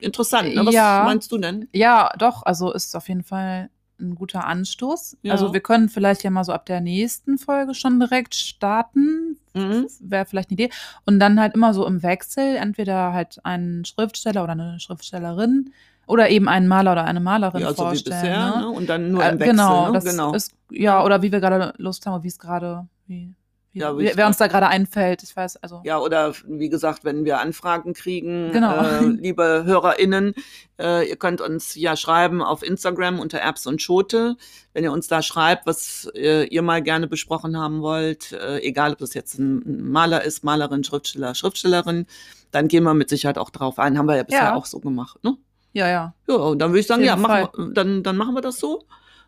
interessant. 0.01 0.55
Ne? 0.55 0.67
Was 0.67 0.75
Ja. 0.75 1.03
meinst 1.05 1.31
du 1.33 1.39
denn? 1.39 1.69
Ja, 1.73 2.11
doch, 2.19 2.43
also 2.43 2.73
ist 2.73 2.95
auf 2.97 3.09
jeden 3.09 3.23
Fall 3.23 3.71
ein 4.01 4.15
guter 4.15 4.47
Anstoß. 4.47 5.19
Ja. 5.23 5.33
Also 5.33 5.53
wir 5.53 5.61
können 5.61 5.89
vielleicht 5.89 6.23
ja 6.23 6.31
mal 6.31 6.45
so 6.45 6.53
ab 6.53 6.67
der 6.67 6.81
nächsten 6.81 7.39
Folge 7.39 7.75
schon 7.75 8.01
direkt 8.01 8.35
starten. 8.35 9.39
Mhm. 9.55 9.87
Wäre 10.01 10.25
vielleicht 10.27 10.51
eine 10.51 10.55
Idee. 10.55 10.71
Und 11.07 11.21
dann 11.21 11.41
halt 11.41 11.55
immer 11.55 11.75
so 11.75 11.87
im 11.87 12.03
Wechsel, 12.03 12.57
entweder 12.57 13.13
halt 13.13 13.45
einen 13.45 13.85
Schriftsteller 13.85 14.43
oder 14.45 14.53
eine 14.53 14.81
Schriftstellerin 14.81 15.73
oder 16.07 16.29
eben 16.31 16.49
einen 16.49 16.67
Maler 16.69 16.93
oder 16.93 17.05
eine 17.05 17.21
Malerin 17.21 17.61
Ja, 17.63 17.69
so 17.73 17.83
wie 17.85 17.87
vorstellen. 17.89 18.21
bisher. 18.21 18.51
ne? 18.57 18.59
Ne? 18.63 18.69
Und 18.71 18.89
dann 18.89 19.11
nur 19.13 19.23
Äh, 19.25 19.31
im 19.33 19.39
Wechsel. 19.41 19.53
genau, 19.53 19.87
ne? 19.89 19.93
das 19.93 20.05
genau. 20.05 20.35
ist, 20.35 20.53
ja, 20.71 21.05
oder 21.05 21.23
wie 21.23 21.31
wir 21.33 21.41
gerade 21.41 21.73
Lust 21.79 22.05
haben, 22.07 22.23
wie 22.25 22.29
es 22.29 22.39
gerade, 22.39 22.87
wie, 23.07 23.29
wie, 23.29 23.40
Ja, 23.73 23.97
ich 23.97 24.17
wer 24.17 24.27
uns 24.27 24.37
da 24.37 24.49
gerade 24.49 24.67
einfällt. 24.67 25.23
Ich 25.23 25.37
weiß, 25.37 25.59
also. 25.59 25.81
Ja, 25.85 25.99
oder 25.99 26.35
wie 26.47 26.69
gesagt, 26.69 27.05
wenn 27.05 27.25
wir 27.25 27.39
Anfragen 27.41 27.95
kriegen, 27.95 28.51
Genau. 28.53 28.83
äh, 28.83 29.05
liebe 29.21 29.63
HörerInnen, 29.65 30.35
äh, 30.81 31.09
ihr 31.09 31.17
könnt 31.17 31.41
uns 31.41 31.77
ja 31.77 31.97
schreiben 31.97 32.43
auf 32.43 32.65
Instagram 32.65 33.21
unter 33.21 33.39
Erbs 33.39 33.69
und 33.69 33.81
Schote. 33.81 34.37
Wenn 34.73 34.83
ihr 34.83 34.91
uns 34.93 35.07
da 35.07 35.23
schreibt, 35.23 35.67
was 35.67 36.11
äh, 36.17 36.45
ihr 36.49 36.63
mal 36.63 36.83
gerne 36.83 37.07
besprochen 37.07 37.57
haben 37.57 37.81
wollt, 37.81 38.33
äh, 38.33 38.59
egal 38.59 38.93
ob 38.93 38.99
das 38.99 39.15
jetzt 39.15 39.39
ein 39.39 39.91
Maler 39.91 40.25
ist, 40.25 40.43
Malerin, 40.43 40.83
Schriftsteller, 40.83 41.37
Schriftstellerin, 41.37 42.07
dann 42.51 42.67
gehen 42.67 42.83
wir 42.83 42.95
mit 42.95 43.09
Sicherheit 43.09 43.39
auch 43.39 43.51
drauf 43.51 43.79
ein. 43.79 43.97
Haben 43.97 44.07
wir 44.07 44.17
ja 44.17 44.25
bisher 44.25 44.43
Ja. 44.43 44.55
auch 44.57 44.67
so 44.67 44.81
gemacht, 44.81 45.23
ne? 45.23 45.37
Ja, 45.73 45.89
ja. 45.89 46.15
Ja, 46.27 46.35
und 46.35 46.59
dann 46.59 46.71
würde 46.71 46.81
ich 46.81 46.89
sagen, 46.89 47.05
ja, 47.05 47.15
machen 47.15 47.49
wir, 47.57 47.73
dann, 47.73 48.03
dann 48.03 48.17
machen 48.17 48.35
wir 48.35 48.41
das 48.43 48.59
so. 48.59 48.83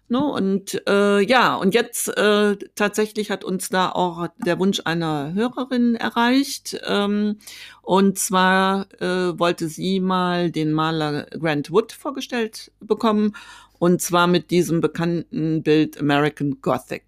Ne? 0.08 0.22
Und 0.22 0.82
äh, 0.86 1.20
ja, 1.20 1.56
und 1.56 1.74
jetzt 1.74 2.08
äh, 2.16 2.56
tatsächlich 2.74 3.30
hat 3.30 3.44
uns 3.44 3.70
da 3.70 3.90
auch 3.90 4.28
der 4.44 4.58
Wunsch 4.58 4.82
einer 4.84 5.32
Hörerin 5.34 5.94
erreicht. 5.94 6.80
Ähm, 6.86 7.38
und 7.82 8.18
zwar 8.18 8.86
äh, 9.00 9.38
wollte 9.38 9.68
sie 9.68 10.00
mal 10.00 10.50
den 10.50 10.72
Maler 10.72 11.26
Grant 11.30 11.70
Wood 11.70 11.92
vorgestellt 11.92 12.72
bekommen. 12.80 13.34
Und 13.82 14.00
zwar 14.00 14.28
mit 14.28 14.52
diesem 14.52 14.80
bekannten 14.80 15.64
Bild 15.64 15.98
American 15.98 16.60
Gothic. 16.60 17.02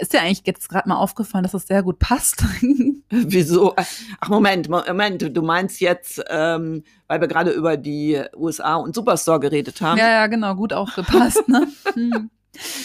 Ist 0.00 0.12
dir 0.12 0.20
eigentlich 0.20 0.42
jetzt 0.46 0.68
gerade 0.68 0.88
mal 0.88 0.96
aufgefallen, 0.96 1.44
dass 1.44 1.52
das 1.52 1.68
sehr 1.68 1.84
gut 1.84 2.00
passt? 2.00 2.42
Wieso? 3.10 3.76
Ach, 3.76 4.28
Moment, 4.28 4.68
Moment, 4.68 5.36
du 5.36 5.42
meinst 5.42 5.80
jetzt, 5.80 6.20
ähm, 6.28 6.82
weil 7.06 7.20
wir 7.20 7.28
gerade 7.28 7.52
über 7.52 7.76
die 7.76 8.20
USA 8.36 8.74
und 8.74 8.96
Superstore 8.96 9.38
geredet 9.38 9.80
haben. 9.80 9.96
Ja, 9.96 10.10
ja, 10.10 10.26
genau, 10.26 10.56
gut 10.56 10.72
aufgepasst, 10.72 11.48
ne? 11.48 11.68
Hm. 11.94 12.30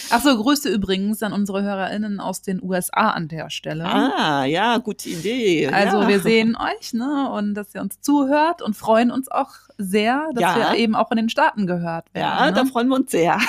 Ach 0.09 0.21
so, 0.21 0.35
Grüße 0.41 0.69
übrigens 0.69 1.23
an 1.23 1.33
unsere 1.33 1.63
HörerInnen 1.63 2.19
aus 2.19 2.41
den 2.41 2.61
USA 2.61 3.09
an 3.11 3.27
der 3.27 3.49
Stelle. 3.49 3.85
Ah, 3.85 4.45
ja, 4.45 4.77
gute 4.77 5.09
Idee. 5.09 5.67
Also 5.67 6.01
ja. 6.01 6.07
wir 6.07 6.19
sehen 6.19 6.55
euch, 6.55 6.93
ne? 6.93 7.29
Und 7.31 7.55
dass 7.55 7.73
ihr 7.73 7.81
uns 7.81 7.99
zuhört 8.01 8.61
und 8.61 8.75
freuen 8.75 9.11
uns 9.11 9.29
auch 9.29 9.49
sehr, 9.77 10.29
dass 10.33 10.41
Ja. 10.41 10.55
wir 10.71 10.77
eben 10.77 10.95
auch 10.95 11.09
in 11.11 11.17
den 11.17 11.29
Staaten 11.29 11.65
gehört 11.65 12.05
Ja, 12.15 12.41
werden. 12.41 12.55
da 12.55 12.63
ne? 12.63 12.69
freuen 12.69 12.87
wir 12.89 12.95
uns 12.95 13.11
sehr. 13.11 13.39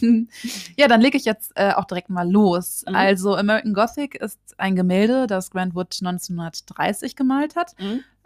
ja, 0.76 0.88
dann 0.88 1.00
lege 1.00 1.16
ich 1.16 1.24
jetzt 1.24 1.52
äh, 1.54 1.72
auch 1.72 1.84
direkt 1.84 2.10
mal 2.10 2.30
los. 2.30 2.84
Mhm. 2.88 2.94
Also 2.94 3.34
American 3.36 3.74
Gothic 3.74 4.14
ist 4.16 4.38
ein 4.56 4.76
Gemälde, 4.76 5.26
das 5.26 5.50
Grant 5.50 5.74
Wood 5.74 5.96
1930 6.00 7.16
gemalt 7.16 7.56
hat. 7.56 7.74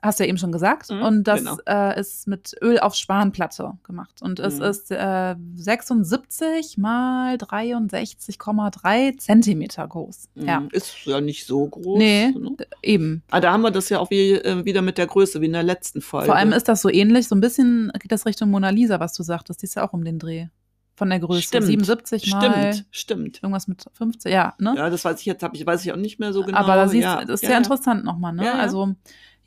Hast 0.01 0.21
du 0.21 0.25
ja 0.25 0.29
eben 0.29 0.39
schon 0.39 0.53
gesagt. 0.53 0.91
Mhm, 0.91 1.03
und 1.03 1.25
das 1.25 1.41
genau. 1.41 1.57
äh, 1.67 1.99
ist 1.99 2.29
mit 2.29 2.55
Öl 2.63 2.79
auf 2.79 2.95
Spanplatte 2.95 3.73
gemacht. 3.83 4.23
Und 4.23 4.39
es 4.39 4.59
Mhm. 4.59 4.63
ist 4.63 4.91
äh, 4.93 5.35
76 5.57 6.79
mal 6.79 7.37
63,3 7.37 9.17
Zentimeter 9.19 9.87
groß. 9.87 10.29
Ja, 10.37 10.61
Mhm. 10.61 10.69
Ist 10.73 11.05
ja 11.05 11.21
nicht 11.21 11.47
so 11.47 11.67
groß. 11.67 11.99
Nee. 11.99 12.31
Ne? 12.31 12.57
eben. 12.83 13.23
Ah, 13.31 13.41
da 13.41 13.53
haben 13.53 13.63
wir 13.63 13.71
das 13.71 13.89
ja 13.89 13.99
auch 13.99 14.11
wie, 14.11 14.33
äh, 14.33 14.65
wieder 14.65 14.83
mit 14.83 14.99
der 14.99 15.07
Größe, 15.07 15.41
wie 15.41 15.47
in 15.47 15.53
der 15.53 15.63
letzten 15.63 16.01
Folge. 16.01 16.27
Vor 16.27 16.37
allem 16.37 16.53
ist 16.53 16.69
das 16.69 16.81
so 16.83 16.89
ähnlich, 16.89 17.29
so 17.29 17.35
ein 17.35 17.41
bisschen 17.41 17.91
geht 17.99 18.13
das 18.13 18.27
Richtung 18.27 18.51
Mona 18.51 18.71
Lisa, 18.71 19.01
was 19.01 19.15
du 19.15 19.23
sagtest. 19.23 19.63
Die 19.63 19.67
ist 19.67 19.75
ja 19.77 19.87
auch 19.87 19.93
um 19.93 20.05
den 20.05 20.19
Dreh. 20.19 20.47
Von 20.99 21.11
der 21.11 21.21
Größe. 21.21 21.43
Stimmt. 21.43 21.67
77 21.67 22.31
mal 22.33 22.73
Stimmt, 22.73 22.87
stimmt. 22.91 23.43
irgendwas 23.43 23.69
mit 23.69 23.87
50, 23.93 24.33
ja, 24.33 24.55
ne? 24.59 24.75
Ja, 24.77 24.91
das 24.91 25.05
weiß 25.05 25.21
ich 25.21 25.27
jetzt, 25.27 25.45
hab 25.45 25.55
ich, 25.55 25.65
weiß 25.65 25.85
ich 25.85 25.93
auch 25.93 25.97
nicht 25.97 26.19
mehr 26.19 26.33
so 26.33 26.43
genau. 26.43 26.59
Aber 26.59 26.75
da 26.75 26.89
siehst, 26.89 27.05
ja, 27.05 27.25
das 27.25 27.35
ist 27.37 27.43
ja, 27.43 27.47
sehr 27.49 27.51
ja. 27.53 27.59
interessant 27.59 28.05
nochmal, 28.05 28.33
ne? 28.33 28.45
Ja, 28.45 28.55
ja. 28.57 28.59
Also, 28.59 28.95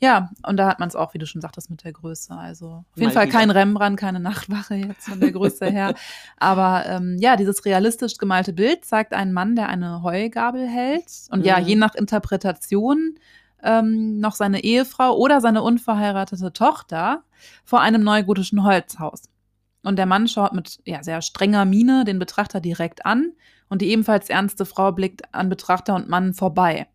ja, 0.00 0.30
und 0.46 0.56
da 0.56 0.66
hat 0.66 0.80
man 0.80 0.88
es 0.88 0.96
auch, 0.96 1.12
wie 1.14 1.18
du 1.18 1.26
schon 1.26 1.40
sagtest, 1.42 1.68
mit 1.70 1.84
der 1.84 1.92
Größe. 1.92 2.34
Also 2.34 2.68
auf 2.70 2.84
jeden 2.96 3.08
Mal 3.08 3.12
Fall 3.12 3.26
wieder. 3.28 3.38
kein 3.38 3.50
Rembrandt, 3.50 4.00
keine 4.00 4.18
Nachtwache 4.18 4.74
jetzt 4.76 5.08
von 5.08 5.20
der 5.20 5.30
Größe 5.30 5.66
her. 5.66 5.94
Aber 6.38 6.86
ähm, 6.86 7.18
ja, 7.20 7.36
dieses 7.36 7.64
realistisch 7.66 8.16
gemalte 8.16 8.52
Bild 8.54 8.84
zeigt 8.84 9.12
einen 9.12 9.32
Mann, 9.32 9.54
der 9.54 9.68
eine 9.68 10.02
Heugabel 10.02 10.66
hält. 10.66 11.04
Und 11.30 11.44
ja, 11.44 11.60
Mhm. 11.60 11.66
je 11.66 11.76
nach 11.76 11.94
Interpretation 11.94 13.14
ähm, 13.62 14.18
noch 14.18 14.34
seine 14.34 14.64
Ehefrau 14.64 15.16
oder 15.16 15.40
seine 15.40 15.62
unverheiratete 15.62 16.52
Tochter 16.52 17.22
vor 17.64 17.80
einem 17.80 18.02
neugotischen 18.02 18.64
Holzhaus. 18.64 19.22
Und 19.82 19.96
der 19.96 20.06
Mann 20.06 20.28
schaut 20.28 20.52
mit 20.52 20.78
ja, 20.84 21.02
sehr 21.02 21.22
strenger 21.22 21.64
Miene 21.64 22.04
den 22.04 22.18
Betrachter 22.18 22.60
direkt 22.60 23.04
an 23.04 23.32
und 23.68 23.82
die 23.82 23.90
ebenfalls 23.90 24.28
ernste 24.30 24.64
Frau 24.64 24.92
blickt 24.92 25.22
an 25.34 25.48
Betrachter 25.48 25.94
und 25.94 26.08
Mann 26.08 26.34
vorbei. 26.34 26.86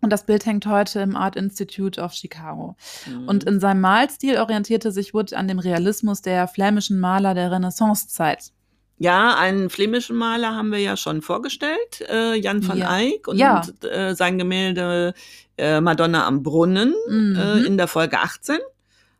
Und 0.00 0.10
das 0.12 0.24
Bild 0.26 0.46
hängt 0.46 0.66
heute 0.66 1.00
im 1.00 1.16
Art 1.16 1.36
Institute 1.36 2.00
of 2.00 2.12
Chicago. 2.12 2.76
Mhm. 3.06 3.28
Und 3.28 3.44
in 3.44 3.60
seinem 3.60 3.80
Malstil 3.80 4.38
orientierte 4.38 4.92
sich 4.92 5.14
Wood 5.14 5.32
an 5.32 5.48
dem 5.48 5.58
Realismus 5.58 6.22
der 6.22 6.46
flämischen 6.48 7.00
Maler 7.00 7.34
der 7.34 7.50
Renaissancezeit. 7.50 8.52
Ja, 8.98 9.36
einen 9.36 9.68
flämischen 9.68 10.16
Maler 10.16 10.54
haben 10.54 10.70
wir 10.70 10.78
ja 10.78 10.96
schon 10.96 11.20
vorgestellt, 11.22 12.00
äh, 12.08 12.34
Jan 12.34 12.66
van 12.66 12.78
Ja. 12.78 12.96
Eyck 12.98 13.28
und 13.28 13.36
Ja. 13.36 13.62
äh, 13.82 14.14
sein 14.14 14.38
Gemälde 14.38 15.12
äh, 15.58 15.80
Madonna 15.80 16.26
am 16.26 16.42
Brunnen 16.42 16.94
Mhm. 17.08 17.36
äh, 17.36 17.58
in 17.64 17.76
der 17.76 17.88
Folge 17.88 18.18
18. 18.20 18.56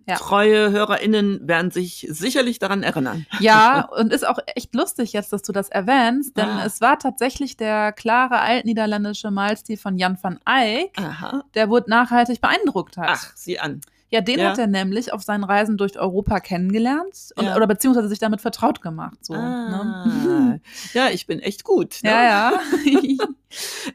Ja. 0.06 0.14
Treue 0.16 0.70
HörerInnen 0.70 1.48
werden 1.48 1.70
sich 1.72 2.06
sicherlich 2.10 2.58
daran 2.60 2.82
erinnern. 2.84 3.26
Ja, 3.40 3.88
und 3.98 4.12
ist 4.12 4.26
auch 4.26 4.38
echt 4.54 4.74
lustig 4.74 5.12
jetzt, 5.12 5.32
dass 5.32 5.42
du 5.42 5.52
das 5.52 5.68
erwähnst, 5.68 6.36
denn 6.36 6.48
Ah. 6.48 6.64
es 6.64 6.80
war 6.80 6.98
tatsächlich 6.98 7.56
der 7.56 7.92
klare 7.92 8.38
altniederländische 8.40 9.30
Malstil 9.32 9.76
von 9.76 9.98
Jan 9.98 10.16
van 10.22 10.38
Eyck, 10.46 10.92
Aha. 10.96 11.42
der 11.54 11.68
Wood 11.70 11.88
nachhaltig 11.88 12.40
beeindruckt 12.40 12.96
hat. 12.96 13.08
Ach, 13.10 13.32
sieh 13.34 13.58
an. 13.58 13.80
Ja, 14.10 14.20
den 14.20 14.38
Ja. 14.38 14.50
hat 14.50 14.58
er 14.58 14.66
nämlich 14.68 15.12
auf 15.12 15.22
seinen 15.22 15.42
Reisen 15.44 15.76
durch 15.76 15.98
Europa 15.98 16.38
kennengelernt 16.40 17.30
und, 17.36 17.46
Ja. 17.46 17.56
oder 17.56 17.66
beziehungsweise 17.66 18.08
sich 18.08 18.20
damit 18.20 18.40
vertraut 18.40 18.80
gemacht. 18.80 19.18
So, 19.24 19.34
ah. 19.34 20.06
ne? 20.06 20.60
Ja, 20.94 21.08
ich 21.10 21.26
bin 21.26 21.40
echt 21.40 21.64
gut. 21.64 21.98
Ne? 22.02 22.10
Ja, 22.10 22.24
ja. 22.24 22.60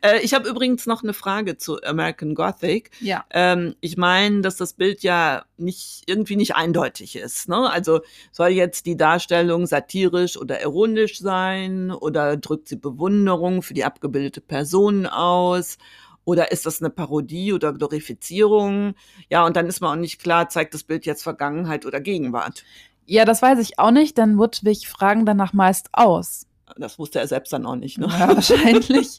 Äh, 0.01 0.21
ich 0.21 0.33
habe 0.33 0.49
übrigens 0.49 0.87
noch 0.87 1.03
eine 1.03 1.13
Frage 1.13 1.57
zu 1.57 1.79
American 1.83 2.33
Gothic. 2.35 2.89
ja. 2.99 3.25
Ähm, 3.31 3.75
ich 3.81 3.97
meine, 3.97 4.41
dass 4.41 4.55
das 4.55 4.73
Bild 4.73 5.03
ja 5.03 5.43
nicht 5.57 6.03
irgendwie 6.07 6.35
nicht 6.37 6.55
eindeutig 6.55 7.15
ist. 7.17 7.47
Ne? 7.49 7.69
Also 7.69 7.99
soll 8.31 8.49
jetzt 8.49 8.85
die 8.85 8.97
Darstellung 8.97 9.67
satirisch 9.67 10.37
oder 10.37 10.61
ironisch 10.61 11.19
sein 11.19 11.91
oder 11.91 12.37
drückt 12.37 12.69
sie 12.69 12.77
Bewunderung 12.77 13.61
für 13.61 13.73
die 13.73 13.83
abgebildete 13.83 14.41
Person 14.41 15.05
aus? 15.05 15.77
Oder 16.23 16.51
ist 16.51 16.65
das 16.65 16.81
eine 16.81 16.89
Parodie 16.89 17.53
oder 17.53 17.73
Glorifizierung? 17.73 18.93
Ja, 19.29 19.45
und 19.45 19.55
dann 19.55 19.67
ist 19.67 19.81
man 19.81 19.97
auch 19.97 20.01
nicht 20.01 20.21
klar, 20.21 20.49
zeigt 20.49 20.73
das 20.73 20.83
Bild 20.83 21.05
jetzt 21.05 21.23
Vergangenheit 21.23 21.85
oder 21.85 21.99
Gegenwart. 21.99 22.63
Ja, 23.05 23.25
das 23.25 23.41
weiß 23.41 23.59
ich 23.59 23.79
auch 23.79 23.91
nicht, 23.91 24.17
denn 24.17 24.37
wich 24.37 24.87
Fragen 24.87 25.25
danach 25.25 25.53
meist 25.53 25.89
aus. 25.93 26.45
Das 26.77 26.99
wusste 26.99 27.19
er 27.19 27.27
selbst 27.27 27.51
dann 27.51 27.65
auch 27.65 27.75
nicht. 27.75 27.97
Ne? 27.97 28.07
Ja, 28.07 28.35
wahrscheinlich. 28.35 29.17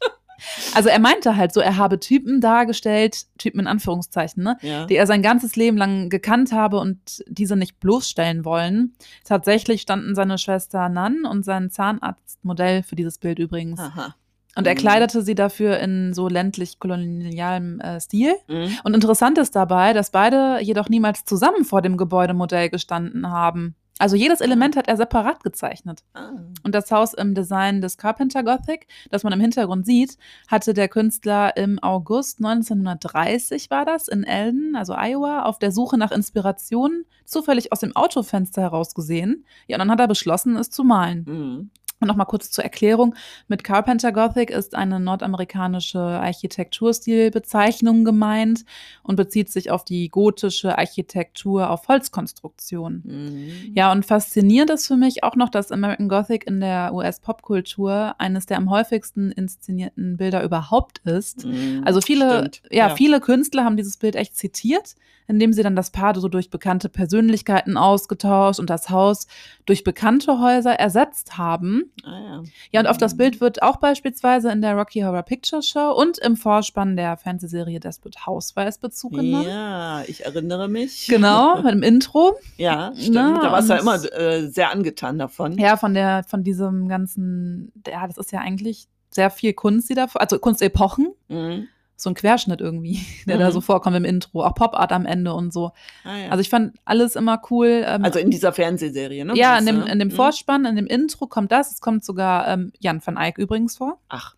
Also 0.75 0.89
er 0.89 0.99
meinte 0.99 1.37
halt 1.37 1.53
so, 1.53 1.61
er 1.61 1.77
habe 1.77 2.01
Typen 2.01 2.41
dargestellt, 2.41 3.27
Typen 3.39 3.61
in 3.61 3.67
Anführungszeichen, 3.67 4.43
ne? 4.43 4.57
Ja. 4.63 4.87
die 4.87 4.97
er 4.97 5.07
sein 5.07 5.23
ganzes 5.23 5.57
Leben 5.57 5.77
lang 5.77 6.09
gekannt 6.09 6.53
habe 6.53 6.79
und 6.79 7.23
diese 7.29 7.55
nicht 7.55 7.79
bloßstellen 7.79 8.45
wollen. 8.45 8.95
Tatsächlich 9.25 9.83
standen 9.83 10.15
seine 10.15 10.39
Schwester 10.39 10.89
Nan 10.89 11.25
und 11.25 11.45
sein 11.45 11.71
Zahnarztmodell 11.71 12.83
für 12.83 12.97
dieses 12.97 13.19
Bild 13.19 13.39
übrigens. 13.39 13.79
Aha. 13.79 14.17
Und 14.55 14.67
er 14.67 14.75
Mhm. 14.75 14.79
kleidete 14.79 15.23
sie 15.23 15.35
dafür 15.35 15.79
in 15.79 16.13
so 16.13 16.29
ländlich-kolonialem 16.29 17.81
äh, 17.81 18.01
Stil. 18.01 18.35
Mhm. 18.49 18.77
Und 18.85 18.95
interessant 18.95 19.39
ist 19.39 19.57
dabei, 19.57 19.93
dass 19.93 20.11
beide 20.11 20.59
jedoch 20.61 20.89
niemals 20.89 21.25
zusammen 21.25 21.65
vor 21.65 21.83
dem 21.83 21.97
Gebäudemodell 21.97 22.69
gestanden 22.69 23.31
haben. 23.31 23.75
Also 23.99 24.17
jedes 24.17 24.41
Element 24.41 24.75
hat 24.75 24.89
er 24.89 24.97
separat 24.97 25.45
gezeichnet. 25.45 26.03
Ah. 26.15 26.31
Und 26.65 26.75
das 26.75 26.91
Haus 26.91 27.15
im 27.15 27.35
Design 27.35 27.81
des 27.81 27.99
Carpenter 27.99 28.43
Gothic, 28.43 28.89
das 29.11 29.23
man 29.23 29.33
im 29.33 29.39
Hintergrund 29.39 29.87
sieht, 29.87 30.17
hatte 30.49 30.75
der 30.75 30.89
Künstler 30.89 31.57
im 31.57 31.79
August 31.79 32.39
1930 32.39 33.71
war 33.71 33.85
das 33.85 34.09
in 34.09 34.25
Eldon, 34.25 34.75
also 34.77 34.95
Iowa, 34.97 35.43
auf 35.43 35.59
der 35.59 35.71
Suche 35.73 35.99
nach 35.99 36.11
Inspiration 36.11 37.05
zufällig 37.25 37.71
aus 37.71 37.81
dem 37.81 37.95
Autofenster 37.95 38.63
heraus 38.63 38.95
gesehen. 38.95 39.45
Ja, 39.69 39.77
und 39.77 39.81
dann 39.81 39.91
hat 39.91 40.01
er 40.01 40.09
beschlossen, 40.09 40.57
es 40.57 40.71
zu 40.71 40.83
malen. 40.85 41.25
Mhm. 41.29 41.71
Und 42.03 42.09
nochmal 42.09 42.27
kurz 42.27 42.51
zur 42.51 42.65
Erklärung. 42.65 43.15
Mit 43.47 43.63
Carpenter 43.63 44.11
Gothic 44.11 44.51
ist 44.51 44.75
eine 44.75 44.99
nordamerikanische 44.99 46.01
Architekturstilbezeichnung 46.01 48.05
gemeint 48.05 48.65
und 49.05 49.15
bezieht 49.15 49.51
sich 49.51 49.71
auf 49.71 49.85
die 49.85 50.09
gotische 50.09 50.77
Architektur 50.77 51.71
auf 51.71 51.87
Holzkonstruktion. 51.87 53.03
Mhm. 53.05 53.73
Ja, 53.75 53.93
und 53.93 54.05
faszinierend 54.05 54.71
ist 54.71 54.89
für 54.89 54.97
mich 54.97 55.23
auch 55.23 55.37
noch, 55.37 55.49
dass 55.49 55.71
American 55.71 56.09
Gothic 56.09 56.45
in 56.45 56.59
der 56.59 56.93
US-Popkultur 56.93 58.17
eines 58.19 58.47
der 58.47 58.57
am 58.57 58.69
häufigsten 58.69 59.31
inszenierten 59.31 60.17
Bilder 60.17 60.43
überhaupt 60.43 60.99
ist. 61.05 61.47
Mhm. 61.47 61.83
Also 61.85 62.01
viele, 62.01 62.49
Stimmt. 62.49 62.63
ja, 62.73 62.91
viele 62.91 63.21
Künstler 63.21 63.65
haben 63.65 63.77
dieses 63.77 63.97
Bild 63.97 64.17
echt 64.17 64.37
zitiert, 64.37 64.97
indem 65.29 65.53
sie 65.53 65.63
dann 65.63 65.77
das 65.77 65.91
Paar 65.91 66.19
so 66.19 66.29
durch 66.29 66.51
bekannte 66.51 66.89
Persönlichkeiten 66.89 67.77
ausgetauscht 67.77 68.59
und 68.59 68.69
das 68.69 68.91
Haus 68.91 69.29
durch 69.67 69.85
bekannte 69.85 70.41
Häuser 70.41 70.73
ersetzt 70.73 71.39
haben. 71.39 71.92
Ah, 72.05 72.19
ja. 72.21 72.43
Ja, 72.73 72.81
und 72.81 72.87
auf 72.87 72.97
das 72.99 73.13
Mhm. 73.15 73.19
Bild 73.19 73.41
wird 73.41 73.63
auch 73.63 73.77
beispielsweise 73.77 74.51
in 74.51 74.63
der 74.63 74.75
Rocky 74.75 75.01
Horror 75.03 75.23
Picture 75.23 75.63
Show 75.63 75.93
und 75.93 76.19
im 76.19 76.37
Vorspann 76.37 76.97
der 76.97 77.17
Fernsehserie 77.17 77.79
Desperate 77.81 78.27
Housewives 78.27 78.79
Bezug 78.79 79.13
genommen. 79.13 79.47
Ja, 79.47 80.03
ich 80.07 80.25
erinnere 80.25 80.69
mich. 80.69 81.07
Genau, 81.09 81.57
mit 81.63 81.73
dem 81.73 81.83
Intro. 81.83 82.35
Ja, 82.57 82.93
stimmt. 82.97 83.15
Na, 83.15 83.41
da 83.43 83.53
warst 83.53 83.69
du 83.69 83.75
ja 83.75 83.81
immer 83.81 83.95
äh, 84.13 84.49
sehr 84.49 84.71
angetan 84.71 85.19
davon. 85.19 85.59
Ja, 85.59 85.77
von 85.77 85.95
der, 85.95 86.25
von 86.27 86.43
diesem 86.45 86.89
ganzen, 86.89 87.73
ja, 87.87 88.07
das 88.07 88.17
ist 88.19 88.33
ja 88.33 88.41
eigentlich 88.41 88.87
sehr 89.11 89.31
viel 89.31 89.53
Kunst, 89.53 89.91
die 89.91 89.95
da, 89.95 90.07
also 90.15 90.39
Kunstepochen, 90.39 91.09
Mhm. 91.29 91.69
So 92.03 92.11
ein 92.11 92.15
Querschnitt 92.15 92.61
irgendwie, 92.61 93.01
der 93.27 93.39
da 93.39 93.49
Mhm. 93.49 93.53
so 93.53 93.61
vorkommt 93.61 93.97
im 93.97 94.05
Intro, 94.05 94.45
auch 94.45 94.55
Pop-Art 94.55 94.93
am 94.93 95.07
Ende 95.07 95.33
und 95.35 95.53
so. 95.53 95.73
Ah, 96.05 96.17
ja. 96.19 96.29
Also 96.31 96.41
ich 96.41 96.51
fand 96.51 96.75
alles 96.85 97.17
immer 97.17 97.41
cool. 97.51 97.85
Ähm, 97.87 98.05
Also 98.05 98.19
in 98.19 98.31
dieser 98.31 98.53
Fernsehserie, 98.53 99.25
ne? 99.25 99.35
ja, 99.37 99.57
in 99.59 99.67
dem, 99.67 99.81
du? 99.81 99.87
in 99.87 99.99
dem 99.99 100.09
Mhm. 100.09 100.13
Vorspann, 100.13 100.65
in 100.65 100.77
dem 100.77 100.87
Intro 100.87 101.27
kommt 101.27 101.51
das. 101.53 101.73
Es 101.73 101.81
kommt 101.81 102.05
sogar 102.05 102.49
ähm, 102.49 102.73
Jan 102.81 103.01
van 103.05 103.17
Eyck 103.17 103.39
übrigens 103.39 103.77
vor. 103.77 103.99
Ach, 104.09 104.35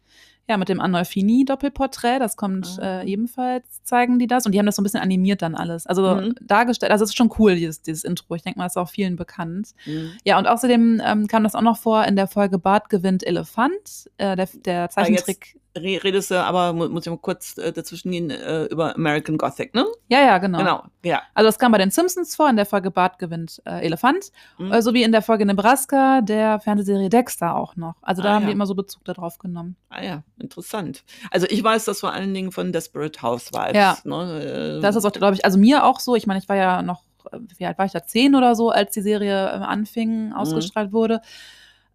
Ja, 0.47 0.59
mit 0.59 0.69
dem 0.69 0.79
Arnolfini-Doppelporträt, 0.79 2.19
das 2.19 2.37
kommt 2.37 2.79
Ah. 2.79 3.01
äh, 3.01 3.07
ebenfalls, 3.11 3.83
zeigen 3.83 4.19
die 4.19 4.27
das. 4.27 4.45
Und 4.45 4.53
die 4.53 4.59
haben 4.59 4.67
das 4.67 4.77
so 4.77 4.83
ein 4.83 4.85
bisschen 4.85 5.01
animiert 5.01 5.41
dann 5.41 5.55
alles. 5.55 5.87
Also 5.87 6.17
Mhm. 6.17 6.35
dargestellt, 6.43 6.93
also 6.93 7.03
es 7.05 7.11
ist 7.11 7.17
schon 7.17 7.33
cool, 7.39 7.55
dieses, 7.57 7.81
dieses 7.81 8.05
Intro. 8.05 8.35
Ich 8.35 8.43
denke 8.43 8.59
mal, 8.59 8.67
es 8.67 8.73
ist 8.73 8.77
auch 8.77 8.91
vielen 8.91 9.17
bekannt. 9.17 9.71
mhm. 9.87 10.11
Ja, 10.25 10.37
und 10.39 10.47
außerdem 10.47 11.01
ähm, 11.05 11.27
kam 11.29 11.45
das 11.45 11.55
auch 11.55 11.63
noch 11.63 11.79
vor 11.79 12.05
in 12.05 12.15
der 12.17 12.27
Folge 12.27 12.59
Bart 12.59 12.91
gewinnt 12.91 13.27
Elefant, 13.27 14.11
äh, 14.19 14.37
der, 14.37 14.49
der 14.67 14.91
Zeichentrick. 14.91 15.59
Re- 15.77 16.03
redest 16.05 16.31
du 16.31 16.41
aber, 16.43 16.73
mu- 16.73 16.89
muss 16.89 17.05
ich 17.05 17.11
mal 17.11 17.19
kurz 17.19 17.59
äh, 17.59 17.73
dazwischen 17.73 18.13
gehen, 18.13 18.31
äh, 18.31 18.65
über 18.67 18.95
American 18.95 19.37
Gothic, 19.37 19.75
ne? 19.75 19.85
ja, 20.09 20.21
ja, 20.21 20.39
genau. 20.39 20.59
Genau, 20.59 20.83
ja. 21.05 21.23
Also 21.35 21.49
das 21.49 21.59
kam 21.59 21.73
bei 21.73 21.79
den 21.79 21.91
Simpsons 21.91 22.37
vor, 22.37 22.49
in 22.49 22.57
der 22.57 22.67
Folge 22.67 22.91
Bart 22.93 23.19
gewinnt 23.19 23.61
äh, 23.67 23.85
Elefant, 23.85 24.31
Mhm. 24.59 24.73
äh, 24.73 24.83
sowie 24.83 25.03
in 25.03 25.11
der 25.13 25.23
Folge 25.23 25.45
Nebraska 25.47 26.21
der 26.21 26.61
Fernsehserie 26.61 27.09
Dexter 27.09 27.57
auch 27.57 27.75
noch. 27.77 27.95
Also 28.03 28.23
da 28.23 28.31
Ah, 28.31 28.35
haben 28.35 28.43
ja. 28.43 28.47
die 28.49 28.53
immer 28.53 28.67
so 28.67 28.75
Bezug 28.75 29.05
darauf 29.05 29.39
genommen. 29.39 29.75
Ah 29.89 30.03
ja, 30.03 30.23
interessant. 30.39 31.03
Also 31.31 31.47
ich 31.51 31.63
weiß 31.65 31.85
das 31.87 32.01
vor 32.01 32.13
allen 32.13 32.33
Dingen 32.33 32.53
von 32.53 32.73
Desperate 32.73 33.21
Housewives. 33.23 33.75
Ja. 33.75 33.99
Ne? 34.05 34.79
Äh, 34.79 34.81
Das 34.81 34.95
ist 34.97 35.05
auch, 35.05 35.13
glaube 35.13 35.35
ich, 35.35 35.45
also 35.45 35.59
mir 35.59 35.85
auch 35.85 35.99
so. 36.01 36.15
Ich 36.15 36.27
meine, 36.27 36.39
ich 36.39 36.49
war 36.49 36.57
ja 36.57 36.83
noch, 36.83 37.03
äh, 37.33 37.39
wie 37.59 37.67
alt 37.67 37.79
war 37.79 37.87
ich 37.87 37.93
da? 37.93 38.05
Zehn 38.05 38.35
oder 38.37 38.55
so, 38.55 38.71
als 38.71 38.93
die 38.93 39.03
Serie 39.03 39.47
äh, 39.49 39.55
anfing, 39.57 40.33
ausgestrahlt 40.33 40.93
wurde. 40.93 41.21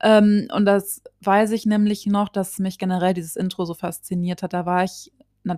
Ähm, 0.01 0.47
und 0.53 0.65
das 0.65 1.01
weiß 1.21 1.51
ich 1.51 1.65
nämlich 1.65 2.05
noch, 2.05 2.29
dass 2.29 2.59
mich 2.59 2.77
generell 2.77 3.13
dieses 3.13 3.35
Intro 3.35 3.65
so 3.65 3.73
fasziniert 3.73 4.43
hat. 4.43 4.53
Da 4.53 4.65
war 4.65 4.83
ich 4.83 5.11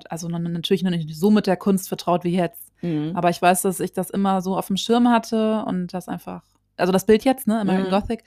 also 0.10 0.28
natürlich 0.30 0.84
noch 0.84 0.92
nicht 0.92 1.14
so 1.16 1.32
mit 1.32 1.48
der 1.48 1.58
Kunst 1.58 1.88
vertraut 1.90 2.24
wie 2.24 2.36
jetzt. 2.36 2.72
mhm. 2.82 3.12
Aber 3.16 3.30
ich 3.30 3.42
weiß, 3.42 3.64
dass 3.64 3.80
ich 3.80 3.94
das 3.94 4.10
immer 4.10 4.42
so 4.42 4.58
auf 4.58 4.68
dem 4.68 4.78
Schirm 4.78 5.10
hatte 5.10 5.64
und 5.66 5.94
das 5.94 6.08
einfach, 6.08 6.44
also 6.78 6.92
das 6.94 7.06
Bild 7.06 7.24
jetzt, 7.26 7.48
ne, 7.48 7.60
American 7.60 7.88
Mhm. 7.88 7.92
Gothic. 7.92 8.24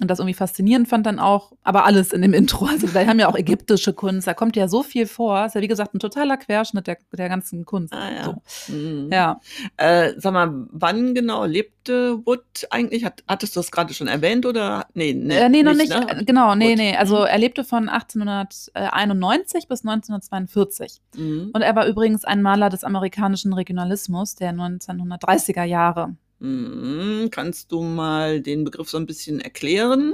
Und 0.00 0.08
das 0.08 0.18
irgendwie 0.18 0.34
faszinierend 0.34 0.88
fand 0.88 1.06
dann 1.06 1.18
auch, 1.18 1.52
aber 1.62 1.84
alles 1.84 2.12
in 2.12 2.22
dem 2.22 2.32
Intro. 2.34 2.66
Also 2.66 2.92
wir 2.94 3.06
haben 3.06 3.18
ja 3.18 3.28
auch 3.28 3.36
ägyptische 3.36 3.92
Kunst, 3.92 4.26
da 4.26 4.34
kommt 4.34 4.56
ja 4.56 4.68
so 4.68 4.82
viel 4.82 5.06
vor. 5.06 5.46
Ist 5.46 5.54
ja 5.54 5.60
wie 5.60 5.68
gesagt 5.68 5.94
ein 5.94 5.98
totaler 5.98 6.36
Querschnitt 6.36 6.86
der, 6.86 6.98
der 7.12 7.28
ganzen 7.28 7.64
Kunst. 7.64 7.92
Ah, 7.92 8.10
ja. 8.10 8.24
So. 8.24 8.72
Mhm. 8.72 9.10
ja. 9.12 9.40
Äh, 9.76 10.12
sag 10.16 10.32
mal, 10.32 10.66
wann 10.70 11.14
genau 11.14 11.44
lebte 11.44 12.18
Wood 12.26 12.42
eigentlich? 12.70 13.04
Hat, 13.04 13.24
hattest 13.26 13.56
du 13.56 13.60
das 13.60 13.70
gerade 13.70 13.94
schon 13.94 14.08
erwähnt 14.08 14.44
oder? 14.46 14.86
Nee, 14.94 15.14
nee, 15.14 15.34
äh, 15.36 15.48
nee 15.48 15.62
noch 15.62 15.74
nicht. 15.74 15.90
ne? 15.90 16.06
äh, 16.08 16.24
Genau, 16.24 16.54
nee, 16.54 16.70
Gut. 16.70 16.78
nee. 16.78 16.96
Also 16.96 17.18
Mhm. 17.20 17.26
er 17.26 17.38
lebte 17.38 17.64
von 17.64 17.88
1891 17.88 19.68
bis 19.68 19.84
1942. 19.84 21.00
Mhm. 21.16 21.50
Und 21.52 21.62
er 21.62 21.74
war 21.74 21.86
übrigens 21.86 22.24
ein 22.24 22.42
Maler 22.42 22.68
des 22.70 22.84
amerikanischen 22.84 23.52
Regionalismus 23.52 24.34
der 24.34 24.52
1930er 24.52 25.64
Jahre. 25.64 26.14
Mhm. 26.40 27.28
Kannst 27.30 27.72
du 27.72 27.82
mal 27.82 28.40
den 28.40 28.64
Begriff 28.64 28.88
so 28.88 28.96
ein 28.96 29.06
bisschen 29.06 29.40
erklären? 29.40 30.12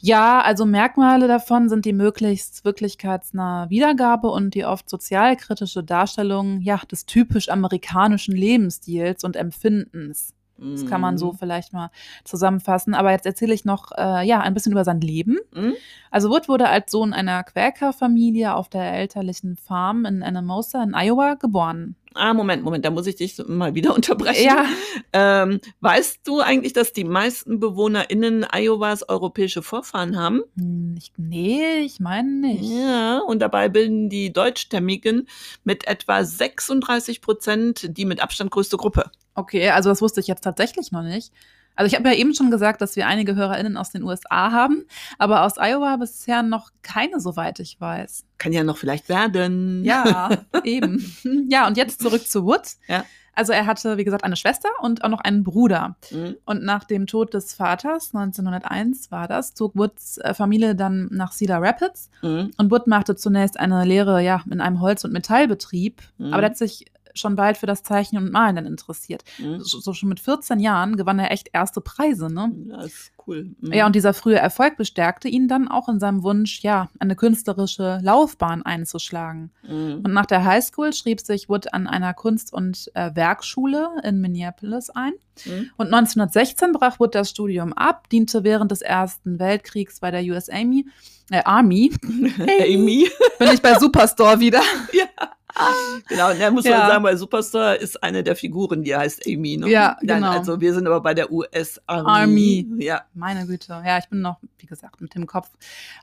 Ja, 0.00 0.40
also 0.40 0.66
Merkmale 0.66 1.28
davon 1.28 1.68
sind 1.68 1.84
die 1.84 1.92
möglichst 1.92 2.64
wirklichkeitsnahe 2.64 3.70
Wiedergabe 3.70 4.28
und 4.28 4.54
die 4.54 4.64
oft 4.64 4.90
sozialkritische 4.90 5.84
Darstellung 5.84 6.60
ja, 6.60 6.80
des 6.90 7.06
typisch 7.06 7.48
amerikanischen 7.48 8.34
Lebensstils 8.34 9.24
und 9.24 9.36
Empfindens. 9.36 10.34
Das 10.58 10.86
kann 10.86 11.00
man 11.00 11.18
so 11.18 11.32
Mhm. 11.32 11.38
vielleicht 11.38 11.72
mal 11.72 11.90
zusammenfassen. 12.24 12.94
Aber 12.94 13.10
jetzt 13.10 13.26
erzähle 13.26 13.52
ich 13.52 13.64
noch 13.64 13.90
äh, 13.96 14.24
ja, 14.24 14.40
ein 14.40 14.54
bisschen 14.54 14.70
über 14.70 14.84
sein 14.84 15.00
Leben. 15.00 15.38
Mhm. 15.54 15.74
Also 16.12 16.28
Wood 16.30 16.48
wurde 16.48 16.68
als 16.68 16.92
Sohn 16.92 17.12
einer 17.12 17.42
Quäkerfamilie 17.42 18.54
auf 18.54 18.68
der 18.68 18.92
elterlichen 18.92 19.56
Farm 19.56 20.04
in 20.04 20.22
Anamosa 20.22 20.82
in 20.84 20.94
Iowa 20.94 21.34
geboren. 21.34 21.96
Ah, 22.14 22.34
Moment, 22.34 22.62
Moment, 22.62 22.84
da 22.84 22.90
muss 22.90 23.06
ich 23.06 23.16
dich 23.16 23.38
mal 23.46 23.74
wieder 23.74 23.94
unterbrechen. 23.94 24.44
Ja, 24.44 24.66
Ähm, 25.12 25.60
weißt 25.80 26.20
du 26.24 26.40
eigentlich, 26.40 26.72
dass 26.72 26.92
die 26.92 27.04
meisten 27.04 27.60
BewohnerInnen 27.60 28.46
Iowas 28.52 29.08
europäische 29.08 29.62
Vorfahren 29.62 30.18
haben? 30.18 30.42
hm, 30.56 30.94
ich, 30.98 31.12
nee, 31.16 31.80
ich 31.80 32.00
meine 32.00 32.30
nicht. 32.30 32.70
Ja, 32.70 33.18
und 33.18 33.40
dabei 33.40 33.68
bilden 33.68 34.08
die 34.08 34.32
Deutschstämmigen 34.32 35.28
mit 35.64 35.86
etwa 35.86 36.24
36 36.24 37.20
Prozent 37.20 37.96
die 37.96 38.04
mit 38.04 38.22
Abstand 38.22 38.50
größte 38.50 38.76
Gruppe. 38.76 39.10
Okay, 39.34 39.70
also 39.70 39.88
das 39.88 40.02
wusste 40.02 40.20
ich 40.20 40.26
jetzt 40.26 40.42
tatsächlich 40.42 40.92
noch 40.92 41.02
nicht. 41.02 41.32
Also 41.76 41.86
ich 41.88 41.94
habe 41.98 42.08
ja 42.08 42.14
eben 42.14 42.34
schon 42.34 42.50
gesagt, 42.50 42.80
dass 42.82 42.96
wir 42.96 43.06
einige 43.06 43.34
HörerInnen 43.34 43.76
aus 43.76 43.90
den 43.90 44.02
USA 44.02 44.52
haben, 44.52 44.84
aber 45.18 45.42
aus 45.44 45.54
Iowa 45.58 45.96
bisher 45.96 46.42
noch 46.42 46.70
keine, 46.82 47.20
soweit 47.20 47.58
ich 47.60 47.80
weiß. 47.80 48.24
Kann 48.38 48.52
ja 48.52 48.64
noch 48.64 48.76
vielleicht 48.76 49.08
werden. 49.08 49.84
Ja, 49.84 50.30
eben. 50.64 51.14
Ja, 51.48 51.66
und 51.66 51.76
jetzt 51.76 52.02
zurück 52.02 52.26
zu 52.26 52.44
Wood. 52.44 52.62
Ja. 52.88 53.04
Also 53.34 53.54
er 53.54 53.64
hatte, 53.64 53.96
wie 53.96 54.04
gesagt, 54.04 54.24
eine 54.24 54.36
Schwester 54.36 54.68
und 54.82 55.04
auch 55.04 55.08
noch 55.08 55.20
einen 55.20 55.42
Bruder. 55.42 55.96
Mhm. 56.10 56.36
Und 56.44 56.62
nach 56.64 56.84
dem 56.84 57.06
Tod 57.06 57.32
des 57.32 57.54
Vaters, 57.54 58.14
1901 58.14 59.10
war 59.10 59.26
das, 59.26 59.54
zog 59.54 59.74
Woods 59.74 60.18
äh, 60.18 60.34
Familie 60.34 60.74
dann 60.74 61.08
nach 61.10 61.32
Cedar 61.32 61.62
Rapids. 61.62 62.10
Mhm. 62.20 62.50
Und 62.58 62.70
Wood 62.70 62.86
machte 62.86 63.16
zunächst 63.16 63.58
eine 63.58 63.86
Lehre 63.86 64.22
ja, 64.22 64.42
in 64.50 64.60
einem 64.60 64.80
Holz- 64.82 65.04
und 65.04 65.14
Metallbetrieb, 65.14 66.02
Mhm. 66.18 66.34
aber 66.34 66.42
sich 66.58 66.84
schon 67.14 67.36
bald 67.36 67.56
für 67.56 67.66
das 67.66 67.82
Zeichnen 67.82 68.24
und 68.24 68.32
Malen 68.32 68.56
dann 68.56 68.66
interessiert. 68.66 69.24
Mhm. 69.38 69.60
So, 69.60 69.80
so 69.80 69.92
schon 69.92 70.08
mit 70.08 70.20
14 70.20 70.60
Jahren 70.60 70.96
gewann 70.96 71.18
er 71.18 71.30
echt 71.30 71.50
erste 71.52 71.80
Preise, 71.80 72.32
ne? 72.32 72.52
Ja, 72.68 72.82
ist 72.82 73.12
cool. 73.26 73.50
Mhm. 73.60 73.72
Ja, 73.72 73.86
und 73.86 73.94
dieser 73.94 74.14
frühe 74.14 74.36
Erfolg 74.36 74.76
bestärkte 74.76 75.28
ihn 75.28 75.48
dann 75.48 75.68
auch 75.68 75.88
in 75.88 76.00
seinem 76.00 76.22
Wunsch, 76.22 76.62
ja, 76.62 76.88
eine 76.98 77.16
künstlerische 77.16 78.00
Laufbahn 78.02 78.62
einzuschlagen. 78.62 79.50
Mhm. 79.62 80.00
Und 80.04 80.12
nach 80.12 80.26
der 80.26 80.44
Highschool 80.44 80.92
schrieb 80.92 81.20
sich 81.20 81.48
Wood 81.48 81.72
an 81.72 81.86
einer 81.86 82.14
Kunst- 82.14 82.52
und 82.52 82.90
äh, 82.94 83.10
Werkschule 83.14 83.88
in 84.02 84.20
Minneapolis 84.20 84.90
ein. 84.90 85.12
Mhm. 85.44 85.70
Und 85.76 85.86
1916 85.86 86.72
brach 86.72 87.00
Wood 87.00 87.14
das 87.14 87.30
Studium 87.30 87.72
ab, 87.72 88.08
diente 88.10 88.44
während 88.44 88.70
des 88.70 88.82
Ersten 88.82 89.38
Weltkriegs 89.38 90.00
bei 90.00 90.10
der 90.10 90.22
US 90.22 90.48
Army. 90.48 90.86
Äh, 91.30 91.42
Army. 91.44 91.92
Amy. 92.02 93.08
Bin 93.38 93.50
ich 93.52 93.62
bei 93.62 93.78
Superstore 93.78 94.40
wieder. 94.40 94.62
ja. 94.92 95.06
Genau, 96.08 96.30
und 96.30 96.40
da 96.40 96.50
muss 96.50 96.64
man 96.64 96.72
Ja. 96.72 96.86
sagen, 96.88 97.04
weil 97.04 97.16
Superstar 97.16 97.76
ist 97.76 98.02
eine 98.02 98.22
der 98.22 98.36
Figuren, 98.36 98.82
die 98.82 98.94
heißt 98.94 99.26
Amy. 99.26 99.56
Ne? 99.56 99.68
Ja, 99.68 99.96
Nein, 100.02 100.20
genau. 100.20 100.30
Also 100.32 100.60
wir 100.60 100.74
sind 100.74 100.86
aber 100.86 101.00
bei 101.00 101.14
der 101.14 101.30
US 101.30 101.80
Army. 101.86 102.08
Army. 102.08 102.66
Ja. 102.84 103.02
Meine 103.14 103.46
Güte. 103.46 103.82
Ja, 103.84 103.98
ich 103.98 104.08
bin 104.08 104.20
noch, 104.20 104.38
wie 104.58 104.66
gesagt, 104.66 105.00
mit 105.00 105.14
dem 105.14 105.26
Kopf. 105.26 105.50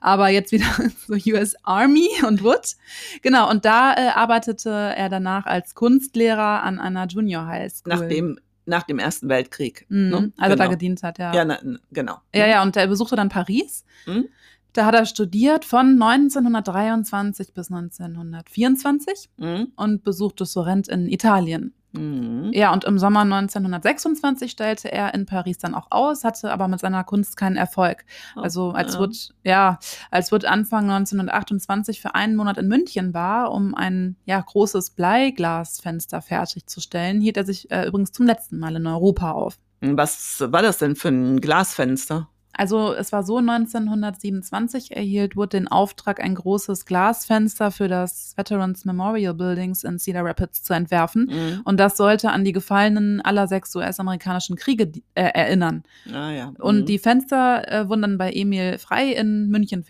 Aber 0.01 0.29
jetzt 0.29 0.51
wieder 0.51 0.65
so 1.07 1.13
US 1.33 1.55
Army 1.63 2.09
und 2.27 2.43
Wood. 2.43 2.75
Genau, 3.21 3.49
und 3.49 3.65
da 3.65 3.93
äh, 3.93 4.09
arbeitete 4.09 4.69
er 4.69 5.09
danach 5.09 5.45
als 5.45 5.75
Kunstlehrer 5.75 6.63
an 6.63 6.79
einer 6.79 7.07
Junior 7.07 7.45
High 7.47 7.71
School. 7.71 7.93
Nach 7.93 8.07
dem, 8.07 8.39
nach 8.65 8.83
dem 8.83 8.99
Ersten 8.99 9.29
Weltkrieg. 9.29 9.85
Mhm, 9.89 10.09
ne? 10.09 10.31
Also 10.37 10.55
da 10.55 10.63
genau. 10.65 10.69
gedient 10.71 11.03
hat, 11.03 11.17
ja. 11.17 11.33
Ja, 11.33 11.43
na, 11.45 11.59
genau. 11.91 12.17
Ja, 12.33 12.47
ja, 12.47 12.61
und 12.63 12.75
er 12.77 12.87
besuchte 12.87 13.15
dann 13.15 13.29
Paris. 13.29 13.83
Mhm. 14.05 14.29
Da 14.73 14.85
hat 14.85 14.93
er 14.95 15.05
studiert 15.05 15.65
von 15.65 15.97
1923 16.01 17.53
bis 17.53 17.71
1924 17.71 19.29
Mhm. 19.37 19.71
und 19.75 20.03
besuchte 20.03 20.45
Sorrent 20.45 20.87
in 20.87 21.07
Italien. 21.07 21.73
Mhm. 21.91 22.51
Ja, 22.53 22.71
und 22.71 22.83
im 22.83 22.99
Sommer 22.99 23.21
1926 23.21 24.51
stellte 24.51 24.91
er 24.91 25.13
in 25.15 25.25
Paris 25.25 25.57
dann 25.57 25.73
auch 25.73 25.87
aus, 25.89 26.23
hatte 26.23 26.51
aber 26.51 26.67
mit 26.67 26.79
seiner 26.79 27.03
Kunst 27.03 27.35
keinen 27.35 27.55
Erfolg. 27.55 28.05
Also 28.35 28.69
als 28.71 28.93
ja. 28.93 28.99
Wood, 28.99 29.29
ja, 29.43 29.79
als 30.11 30.31
Wood 30.31 30.45
Anfang 30.45 30.83
1928 30.89 31.99
für 31.99 32.13
einen 32.13 32.35
Monat 32.35 32.59
in 32.59 32.67
München 32.67 33.15
war, 33.15 33.51
um 33.51 33.73
ein 33.73 34.17
ja, 34.25 34.39
großes 34.39 34.91
Bleiglasfenster 34.91 36.21
fertigzustellen, 36.21 37.21
hielt 37.21 37.37
er 37.37 37.45
sich 37.45 37.71
äh, 37.71 37.87
übrigens 37.87 38.11
zum 38.11 38.27
letzten 38.27 38.59
Mal 38.59 38.75
in 38.75 38.85
Europa 38.85 39.31
auf. 39.31 39.57
Was 39.81 40.41
war 40.41 40.61
das 40.61 40.77
denn 40.77 40.95
für 40.95 41.07
ein 41.09 41.41
Glasfenster? 41.41 42.29
Also 42.59 42.93
es 42.93 43.13
war 43.13 43.23
so, 43.23 43.37
1927 43.37 44.93
erhielt 44.93 45.37
Wood 45.37 45.53
den 45.53 45.69
Auftrag, 45.69 46.21
ein 46.21 46.35
großes 46.35 46.85
Glasfenster 46.85 47.71
für 47.71 47.87
das 47.87 48.33
Veterans 48.35 48.83
Memorial 48.83 49.33
Buildings 49.33 49.85
in 49.85 49.97
Cedar 49.97 50.25
Rapids 50.25 50.61
zu 50.61 50.73
entwerfen. 50.73 51.29
Mhm. 51.31 51.61
Und 51.63 51.79
das 51.79 51.95
sollte 51.95 52.31
an 52.31 52.43
die 52.43 52.51
Gefallenen 52.51 53.21
aller 53.21 53.47
sechs 53.47 53.73
US-amerikanischen 53.77 54.57
Kriege 54.57 54.91
äh, 55.15 55.23
erinnern. 55.23 55.83
Ah, 56.13 56.31
ja. 56.31 56.53
Und 56.59 56.81
Mhm. 56.81 56.85
die 56.85 56.99
Fenster 56.99 57.65
äh, 57.71 57.87
wurden 57.87 58.01
dann 58.01 58.17
bei 58.17 58.29
Emil 58.33 58.77
Frei 58.77 59.13
in 59.13 59.47
München 59.47 59.85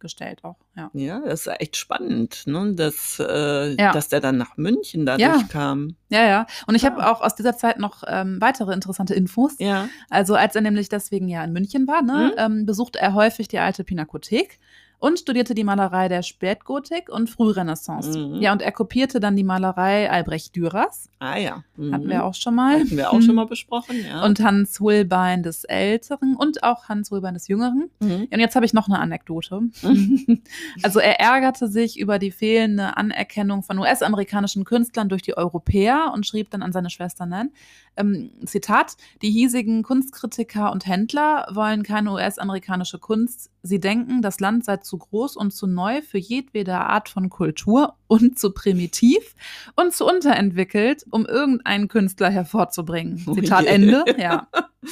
fertiggestellt 0.00 0.44
auch. 0.44 0.56
Ja. 0.76 0.90
Ja, 0.94 1.20
das 1.20 1.46
ist 1.46 1.60
echt 1.60 1.76
spannend, 1.76 2.46
ne? 2.46 2.74
dass, 2.74 3.20
äh, 3.20 3.74
Ja. 3.80 3.92
dass 3.92 4.08
der 4.08 4.20
dann 4.20 4.36
nach 4.38 4.56
München 4.56 5.06
dadurch 5.06 5.20
Ja. 5.42 5.46
kam. 5.48 5.96
Ja, 6.08 6.24
ja. 6.26 6.46
Und 6.66 6.74
ich 6.74 6.82
Ja. 6.82 6.90
habe 6.90 7.06
auch 7.10 7.20
aus 7.20 7.34
dieser 7.34 7.56
Zeit 7.56 7.78
noch 7.78 8.02
ähm, 8.06 8.38
weitere 8.40 8.72
interessante 8.72 9.14
Infos. 9.14 9.56
Ja. 9.58 9.88
Also 10.08 10.34
als 10.34 10.54
er 10.56 10.62
nämlich 10.62 10.88
deswegen 10.88 11.28
ja 11.28 11.44
in 11.44 11.52
München 11.52 11.86
war, 11.86 12.02
ne, 12.02 12.32
Mhm. 12.32 12.38
ähm, 12.38 12.66
besuchte 12.66 12.98
er 12.98 13.14
häufig 13.14 13.48
die 13.48 13.58
alte 13.58 13.84
Pinakothek 13.84 14.58
und 15.00 15.18
studierte 15.18 15.54
die 15.54 15.64
Malerei 15.64 16.08
der 16.08 16.22
Spätgotik 16.22 17.08
und 17.08 17.28
Frührenaissance. 17.28 18.16
Mhm. 18.16 18.34
Ja, 18.36 18.52
und 18.52 18.62
er 18.62 18.70
kopierte 18.70 19.18
dann 19.18 19.34
die 19.34 19.42
Malerei 19.44 20.08
Albrecht 20.10 20.54
Dürers, 20.54 21.08
Ah 21.18 21.36
ja. 21.36 21.64
Mhm. 21.76 21.92
hatten 21.94 22.08
wir 22.08 22.24
auch 22.24 22.34
schon 22.34 22.54
mal. 22.54 22.80
Hatten 22.80 22.96
wir 22.96 23.10
auch 23.12 23.20
schon 23.20 23.34
mal 23.34 23.46
besprochen, 23.48 23.96
ja. 24.06 24.24
Und 24.24 24.40
Hans 24.40 24.78
Holbein 24.78 25.42
des 25.42 25.64
Älteren 25.64 26.36
und 26.36 26.62
auch 26.62 26.88
Hans 26.88 27.10
Holbein 27.10 27.34
des 27.34 27.48
Jüngeren. 27.48 27.90
Mhm. 28.00 28.28
Und 28.30 28.38
jetzt 28.38 28.54
habe 28.54 28.64
ich 28.66 28.72
noch 28.72 28.88
eine 28.88 28.98
Anekdote. 29.00 29.60
Also 30.82 31.00
er 31.00 31.20
ärgerte 31.20 31.68
sich 31.68 31.98
über 31.98 32.18
die 32.18 32.30
fehlende 32.30 32.96
Anerkennung 32.96 33.62
von 33.62 33.78
US-amerikanischen 33.78 34.64
Künstlern 34.64 35.08
durch 35.08 35.22
die 35.22 35.36
Europäer 35.36 36.12
und 36.14 36.26
schrieb 36.26 36.50
dann 36.50 36.62
an 36.62 36.72
seine 36.72 36.90
Schwester 36.90 37.26
Nan, 37.26 37.50
ähm, 37.96 38.30
Zitat, 38.44 38.96
die 39.22 39.30
hiesigen 39.30 39.82
Kunstkritiker 39.82 40.72
und 40.72 40.86
Händler 40.86 41.46
wollen 41.52 41.82
keine 41.82 42.12
US-amerikanische 42.12 42.98
Kunst. 42.98 43.50
Sie 43.62 43.80
denken, 43.80 44.22
das 44.22 44.40
Land 44.40 44.64
sei 44.64 44.78
zu 44.78 44.98
groß 44.98 45.36
und 45.36 45.52
zu 45.52 45.66
neu 45.66 46.02
für 46.02 46.18
jedwede 46.18 46.76
Art 46.78 47.08
von 47.08 47.28
Kultur 47.28 47.94
und 48.10 48.38
zu 48.40 48.50
primitiv 48.50 49.34
und 49.76 49.92
zu 49.94 50.04
unterentwickelt, 50.04 51.04
um 51.10 51.26
irgendeinen 51.26 51.86
Künstler 51.86 52.28
hervorzubringen. 52.28 53.22
Oh 53.28 53.34
Zitat 53.34 53.62
je. 53.62 53.68
Ende. 53.68 54.04
Ja. 54.18 54.48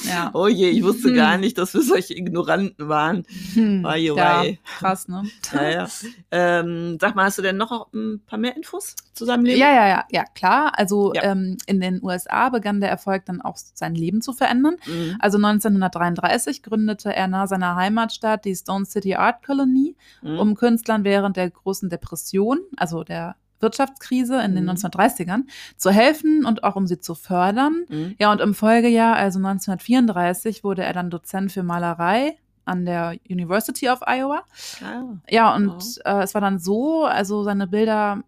ja. 0.07 0.29
Oh 0.33 0.47
je, 0.47 0.69
ich 0.69 0.83
wusste 0.83 1.09
Hm. 1.09 1.15
gar 1.15 1.37
nicht, 1.37 1.57
dass 1.57 1.73
wir 1.73 1.81
solche 1.81 2.15
Ignoranten 2.15 2.87
waren. 2.87 3.25
Hm, 3.53 3.83
Wei, 3.83 4.11
oh 4.11 4.15
ja, 4.15 4.39
wei. 4.41 4.59
krass, 4.77 5.07
ne? 5.09 5.23
Ja, 5.53 5.69
ja. 5.69 5.87
ähm, 6.31 6.97
sag 7.01 7.15
mal, 7.15 7.25
hast 7.25 7.37
du 7.37 7.41
denn 7.41 7.57
noch 7.57 7.91
ein 7.93 8.21
paar 8.25 8.39
mehr 8.39 8.55
Infos 8.55 8.95
zu 9.13 9.25
seinem 9.25 9.43
Leben? 9.43 9.59
Ja, 9.59 9.73
ja, 9.73 9.87
ja, 9.89 10.05
ja, 10.11 10.23
klar. 10.33 10.71
Also 10.77 11.13
Ja. 11.13 11.23
ähm, 11.23 11.57
in 11.65 11.81
den 11.81 12.01
USA 12.01 12.47
begann 12.49 12.79
der 12.79 12.89
Erfolg 12.89 13.25
dann 13.25 13.41
auch 13.41 13.57
sein 13.57 13.95
Leben 13.95 14.21
zu 14.21 14.31
verändern. 14.31 14.77
Mhm. 14.87 15.17
Also 15.19 15.37
1933 15.37 16.63
gründete 16.63 17.13
er 17.13 17.27
nahe 17.27 17.47
seiner 17.47 17.75
Heimatstadt 17.75 18.45
die 18.45 18.55
Stone 18.55 18.85
City 18.85 19.15
Art 19.15 19.43
Colony, 19.45 19.95
Mhm. 20.21 20.39
um 20.39 20.55
Künstlern 20.55 21.03
während 21.03 21.35
der 21.35 21.49
großen 21.49 21.89
Depression, 21.89 22.59
also 22.77 23.03
der 23.09 23.35
Wirtschaftskrise 23.59 24.41
in 24.41 24.55
den 24.55 24.63
Mhm. 24.63 24.69
1930ern, 24.69 25.43
zu 25.75 25.91
helfen 25.91 26.45
und 26.45 26.63
auch 26.63 26.75
um 26.77 26.87
sie 26.87 26.99
zu 27.01 27.13
fördern. 27.15 27.83
Mhm. 27.89 28.15
Ja, 28.17 28.31
und 28.31 28.39
im 28.39 28.53
Folgejahr, 28.53 29.15
also 29.17 29.39
1934, 29.39 30.63
wurde 30.63 30.83
er 30.83 30.93
dann 30.93 31.09
Dozent 31.09 31.51
für 31.51 31.63
Malerei 31.63 32.37
an 32.63 32.85
der 32.85 33.15
University 33.29 33.89
of 33.89 33.99
Iowa. 34.07 34.43
Ah. 34.81 35.03
Ja, 35.29 35.53
und 35.55 35.99
äh, 36.05 36.21
es 36.23 36.33
war 36.35 36.41
dann 36.41 36.59
so, 36.59 37.03
also 37.05 37.43
seine 37.43 37.67
Bilder, 37.67 38.23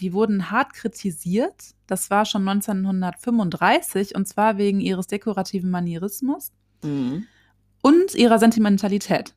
die 0.00 0.12
wurden 0.12 0.50
hart 0.50 0.72
kritisiert. 0.72 1.54
Das 1.86 2.10
war 2.10 2.24
schon 2.24 2.48
1935 2.48 4.14
und 4.14 4.26
zwar 4.26 4.56
wegen 4.58 4.80
ihres 4.80 5.06
dekorativen 5.06 5.70
Manierismus. 5.70 6.50
Mhm. 6.82 7.26
und 7.80 8.14
ihrer 8.14 8.38
Sentimentalität. 8.38 9.34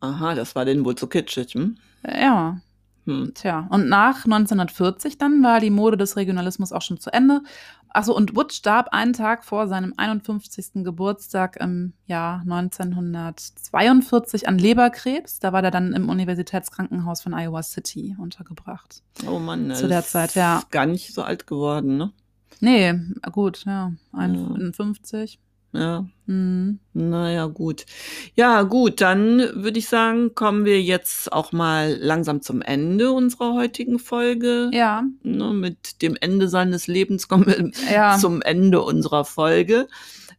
Aha, 0.00 0.34
das 0.34 0.54
war 0.54 0.64
denen 0.64 0.84
wohl 0.84 0.94
zu 0.96 1.06
kitschig. 1.08 1.54
Hm? 1.54 1.78
Ja, 2.04 2.60
Hm. 3.06 3.32
tja. 3.34 3.66
Und 3.70 3.88
nach 3.88 4.24
1940 4.24 5.18
dann 5.18 5.42
war 5.42 5.58
die 5.60 5.70
Mode 5.70 5.96
des 5.96 6.16
Regionalismus 6.16 6.72
auch 6.72 6.82
schon 6.82 6.98
zu 6.98 7.12
Ende. 7.12 7.42
Achso, 7.88 8.12
und 8.12 8.36
Wood 8.36 8.52
starb 8.52 8.88
einen 8.90 9.14
Tag 9.14 9.42
vor 9.42 9.68
seinem 9.68 9.94
51. 9.96 10.84
Geburtstag 10.84 11.56
im 11.58 11.94
Jahr 12.04 12.42
1942 12.42 14.48
an 14.48 14.58
Leberkrebs. 14.58 15.38
Da 15.38 15.54
war 15.54 15.64
er 15.64 15.70
dann 15.70 15.94
im 15.94 16.10
Universitätskrankenhaus 16.10 17.22
von 17.22 17.32
Iowa 17.32 17.62
City 17.62 18.14
untergebracht. 18.18 19.02
Oh 19.26 19.38
Mann, 19.38 19.74
Zu 19.74 19.88
der 19.88 20.04
Zeit, 20.04 20.34
ja. 20.34 20.62
Gar 20.70 20.84
nicht 20.84 21.14
so 21.14 21.22
alt 21.22 21.46
geworden, 21.46 21.96
ne? 21.96 22.12
Nee, 22.60 23.00
gut, 23.32 23.64
ja. 23.64 23.92
51. 24.12 25.38
Ja. 25.78 26.06
Mhm. 26.26 26.80
Naja, 26.92 27.46
gut. 27.46 27.86
Ja, 28.34 28.62
gut, 28.62 29.00
dann 29.00 29.38
würde 29.54 29.78
ich 29.78 29.88
sagen, 29.88 30.34
kommen 30.34 30.64
wir 30.64 30.82
jetzt 30.82 31.32
auch 31.32 31.52
mal 31.52 31.96
langsam 32.00 32.42
zum 32.42 32.62
Ende 32.62 33.12
unserer 33.12 33.54
heutigen 33.54 33.98
Folge. 33.98 34.70
Ja, 34.72 35.04
Ne, 35.22 35.52
mit 35.52 36.02
dem 36.02 36.16
Ende 36.20 36.48
seines 36.48 36.86
Lebens 36.86 37.28
kommen 37.28 37.46
wir 37.46 37.70
ja. 37.92 38.18
zum 38.18 38.42
Ende 38.42 38.82
unserer 38.82 39.24
Folge. 39.24 39.86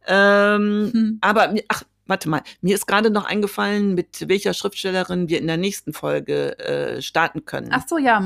Ähm, 0.06 0.90
Hm. 0.92 1.18
aber, 1.20 1.54
ach, 1.68 1.84
warte 2.08 2.28
mal, 2.28 2.42
mir 2.60 2.74
ist 2.74 2.86
gerade 2.86 3.10
noch 3.10 3.24
eingefallen, 3.24 3.94
mit 3.94 4.28
welcher 4.28 4.54
Schriftstellerin 4.54 5.28
wir 5.28 5.38
in 5.38 5.46
der 5.46 5.56
nächsten 5.56 5.92
Folge 5.92 6.58
äh, 6.58 7.02
starten 7.02 7.44
können. 7.44 7.68
Ach 7.72 7.84
so, 7.86 7.98
ja. 7.98 8.20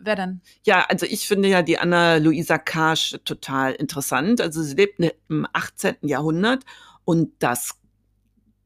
Wer 0.00 0.16
denn? 0.16 0.40
Ja, 0.64 0.84
also 0.88 1.06
ich 1.06 1.26
finde 1.26 1.48
ja 1.48 1.62
die 1.62 1.78
Anna-Luisa 1.78 2.58
Karsch 2.58 3.16
total 3.24 3.72
interessant. 3.72 4.40
Also 4.40 4.62
sie 4.62 4.74
lebt 4.74 4.98
ne- 5.00 5.14
im 5.28 5.46
18. 5.52 5.96
Jahrhundert 6.02 6.64
und 7.04 7.32
das 7.38 7.76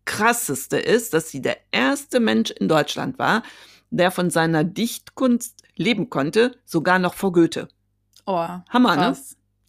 Krasseste 0.04 0.78
ist, 0.78 1.14
dass 1.14 1.30
sie 1.30 1.42
der 1.42 1.58
erste 1.72 2.20
Mensch 2.20 2.50
in 2.50 2.68
Deutschland 2.68 3.18
war, 3.18 3.42
der 3.90 4.10
von 4.10 4.30
seiner 4.30 4.64
Dichtkunst 4.64 5.62
leben 5.76 6.10
konnte, 6.10 6.56
sogar 6.64 6.98
noch 6.98 7.14
vor 7.14 7.32
Goethe. 7.32 7.68
Oh, 8.24 8.46
Hammer, 8.68 8.96
ne? 8.96 9.16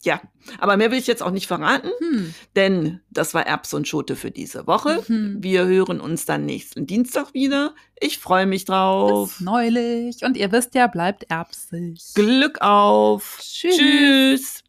Ja, 0.08 0.22
aber 0.60 0.78
mehr 0.78 0.90
will 0.90 0.98
ich 1.00 1.08
jetzt 1.08 1.22
auch 1.22 1.32
nicht 1.32 1.48
verraten, 1.48 1.90
Hm. 2.00 2.34
denn 2.56 3.02
das 3.12 3.34
war 3.34 3.46
Erbs 3.46 3.74
und 3.74 3.90
Schote 3.90 4.16
für 4.16 4.32
diese 4.32 4.66
Woche. 4.66 5.04
Mhm. 5.10 5.44
Wir 5.44 5.66
hören 5.66 6.00
uns 6.00 6.26
dann 6.26 6.46
nächsten 6.46 6.88
Dienstag 6.88 7.34
wieder. 7.34 7.76
Ich 8.00 8.18
freue 8.18 8.46
mich 8.46 8.64
drauf. 8.64 9.36
Bis 9.38 9.42
neulich. 9.42 10.24
Und 10.24 10.38
ihr 10.38 10.50
wisst 10.54 10.76
ja, 10.76 10.88
bleibt 10.88 11.26
erbsig. 11.30 12.00
Glück 12.16 12.62
auf. 12.62 13.40
Tschüss. 13.42 13.76
Tschüss. 13.78 14.64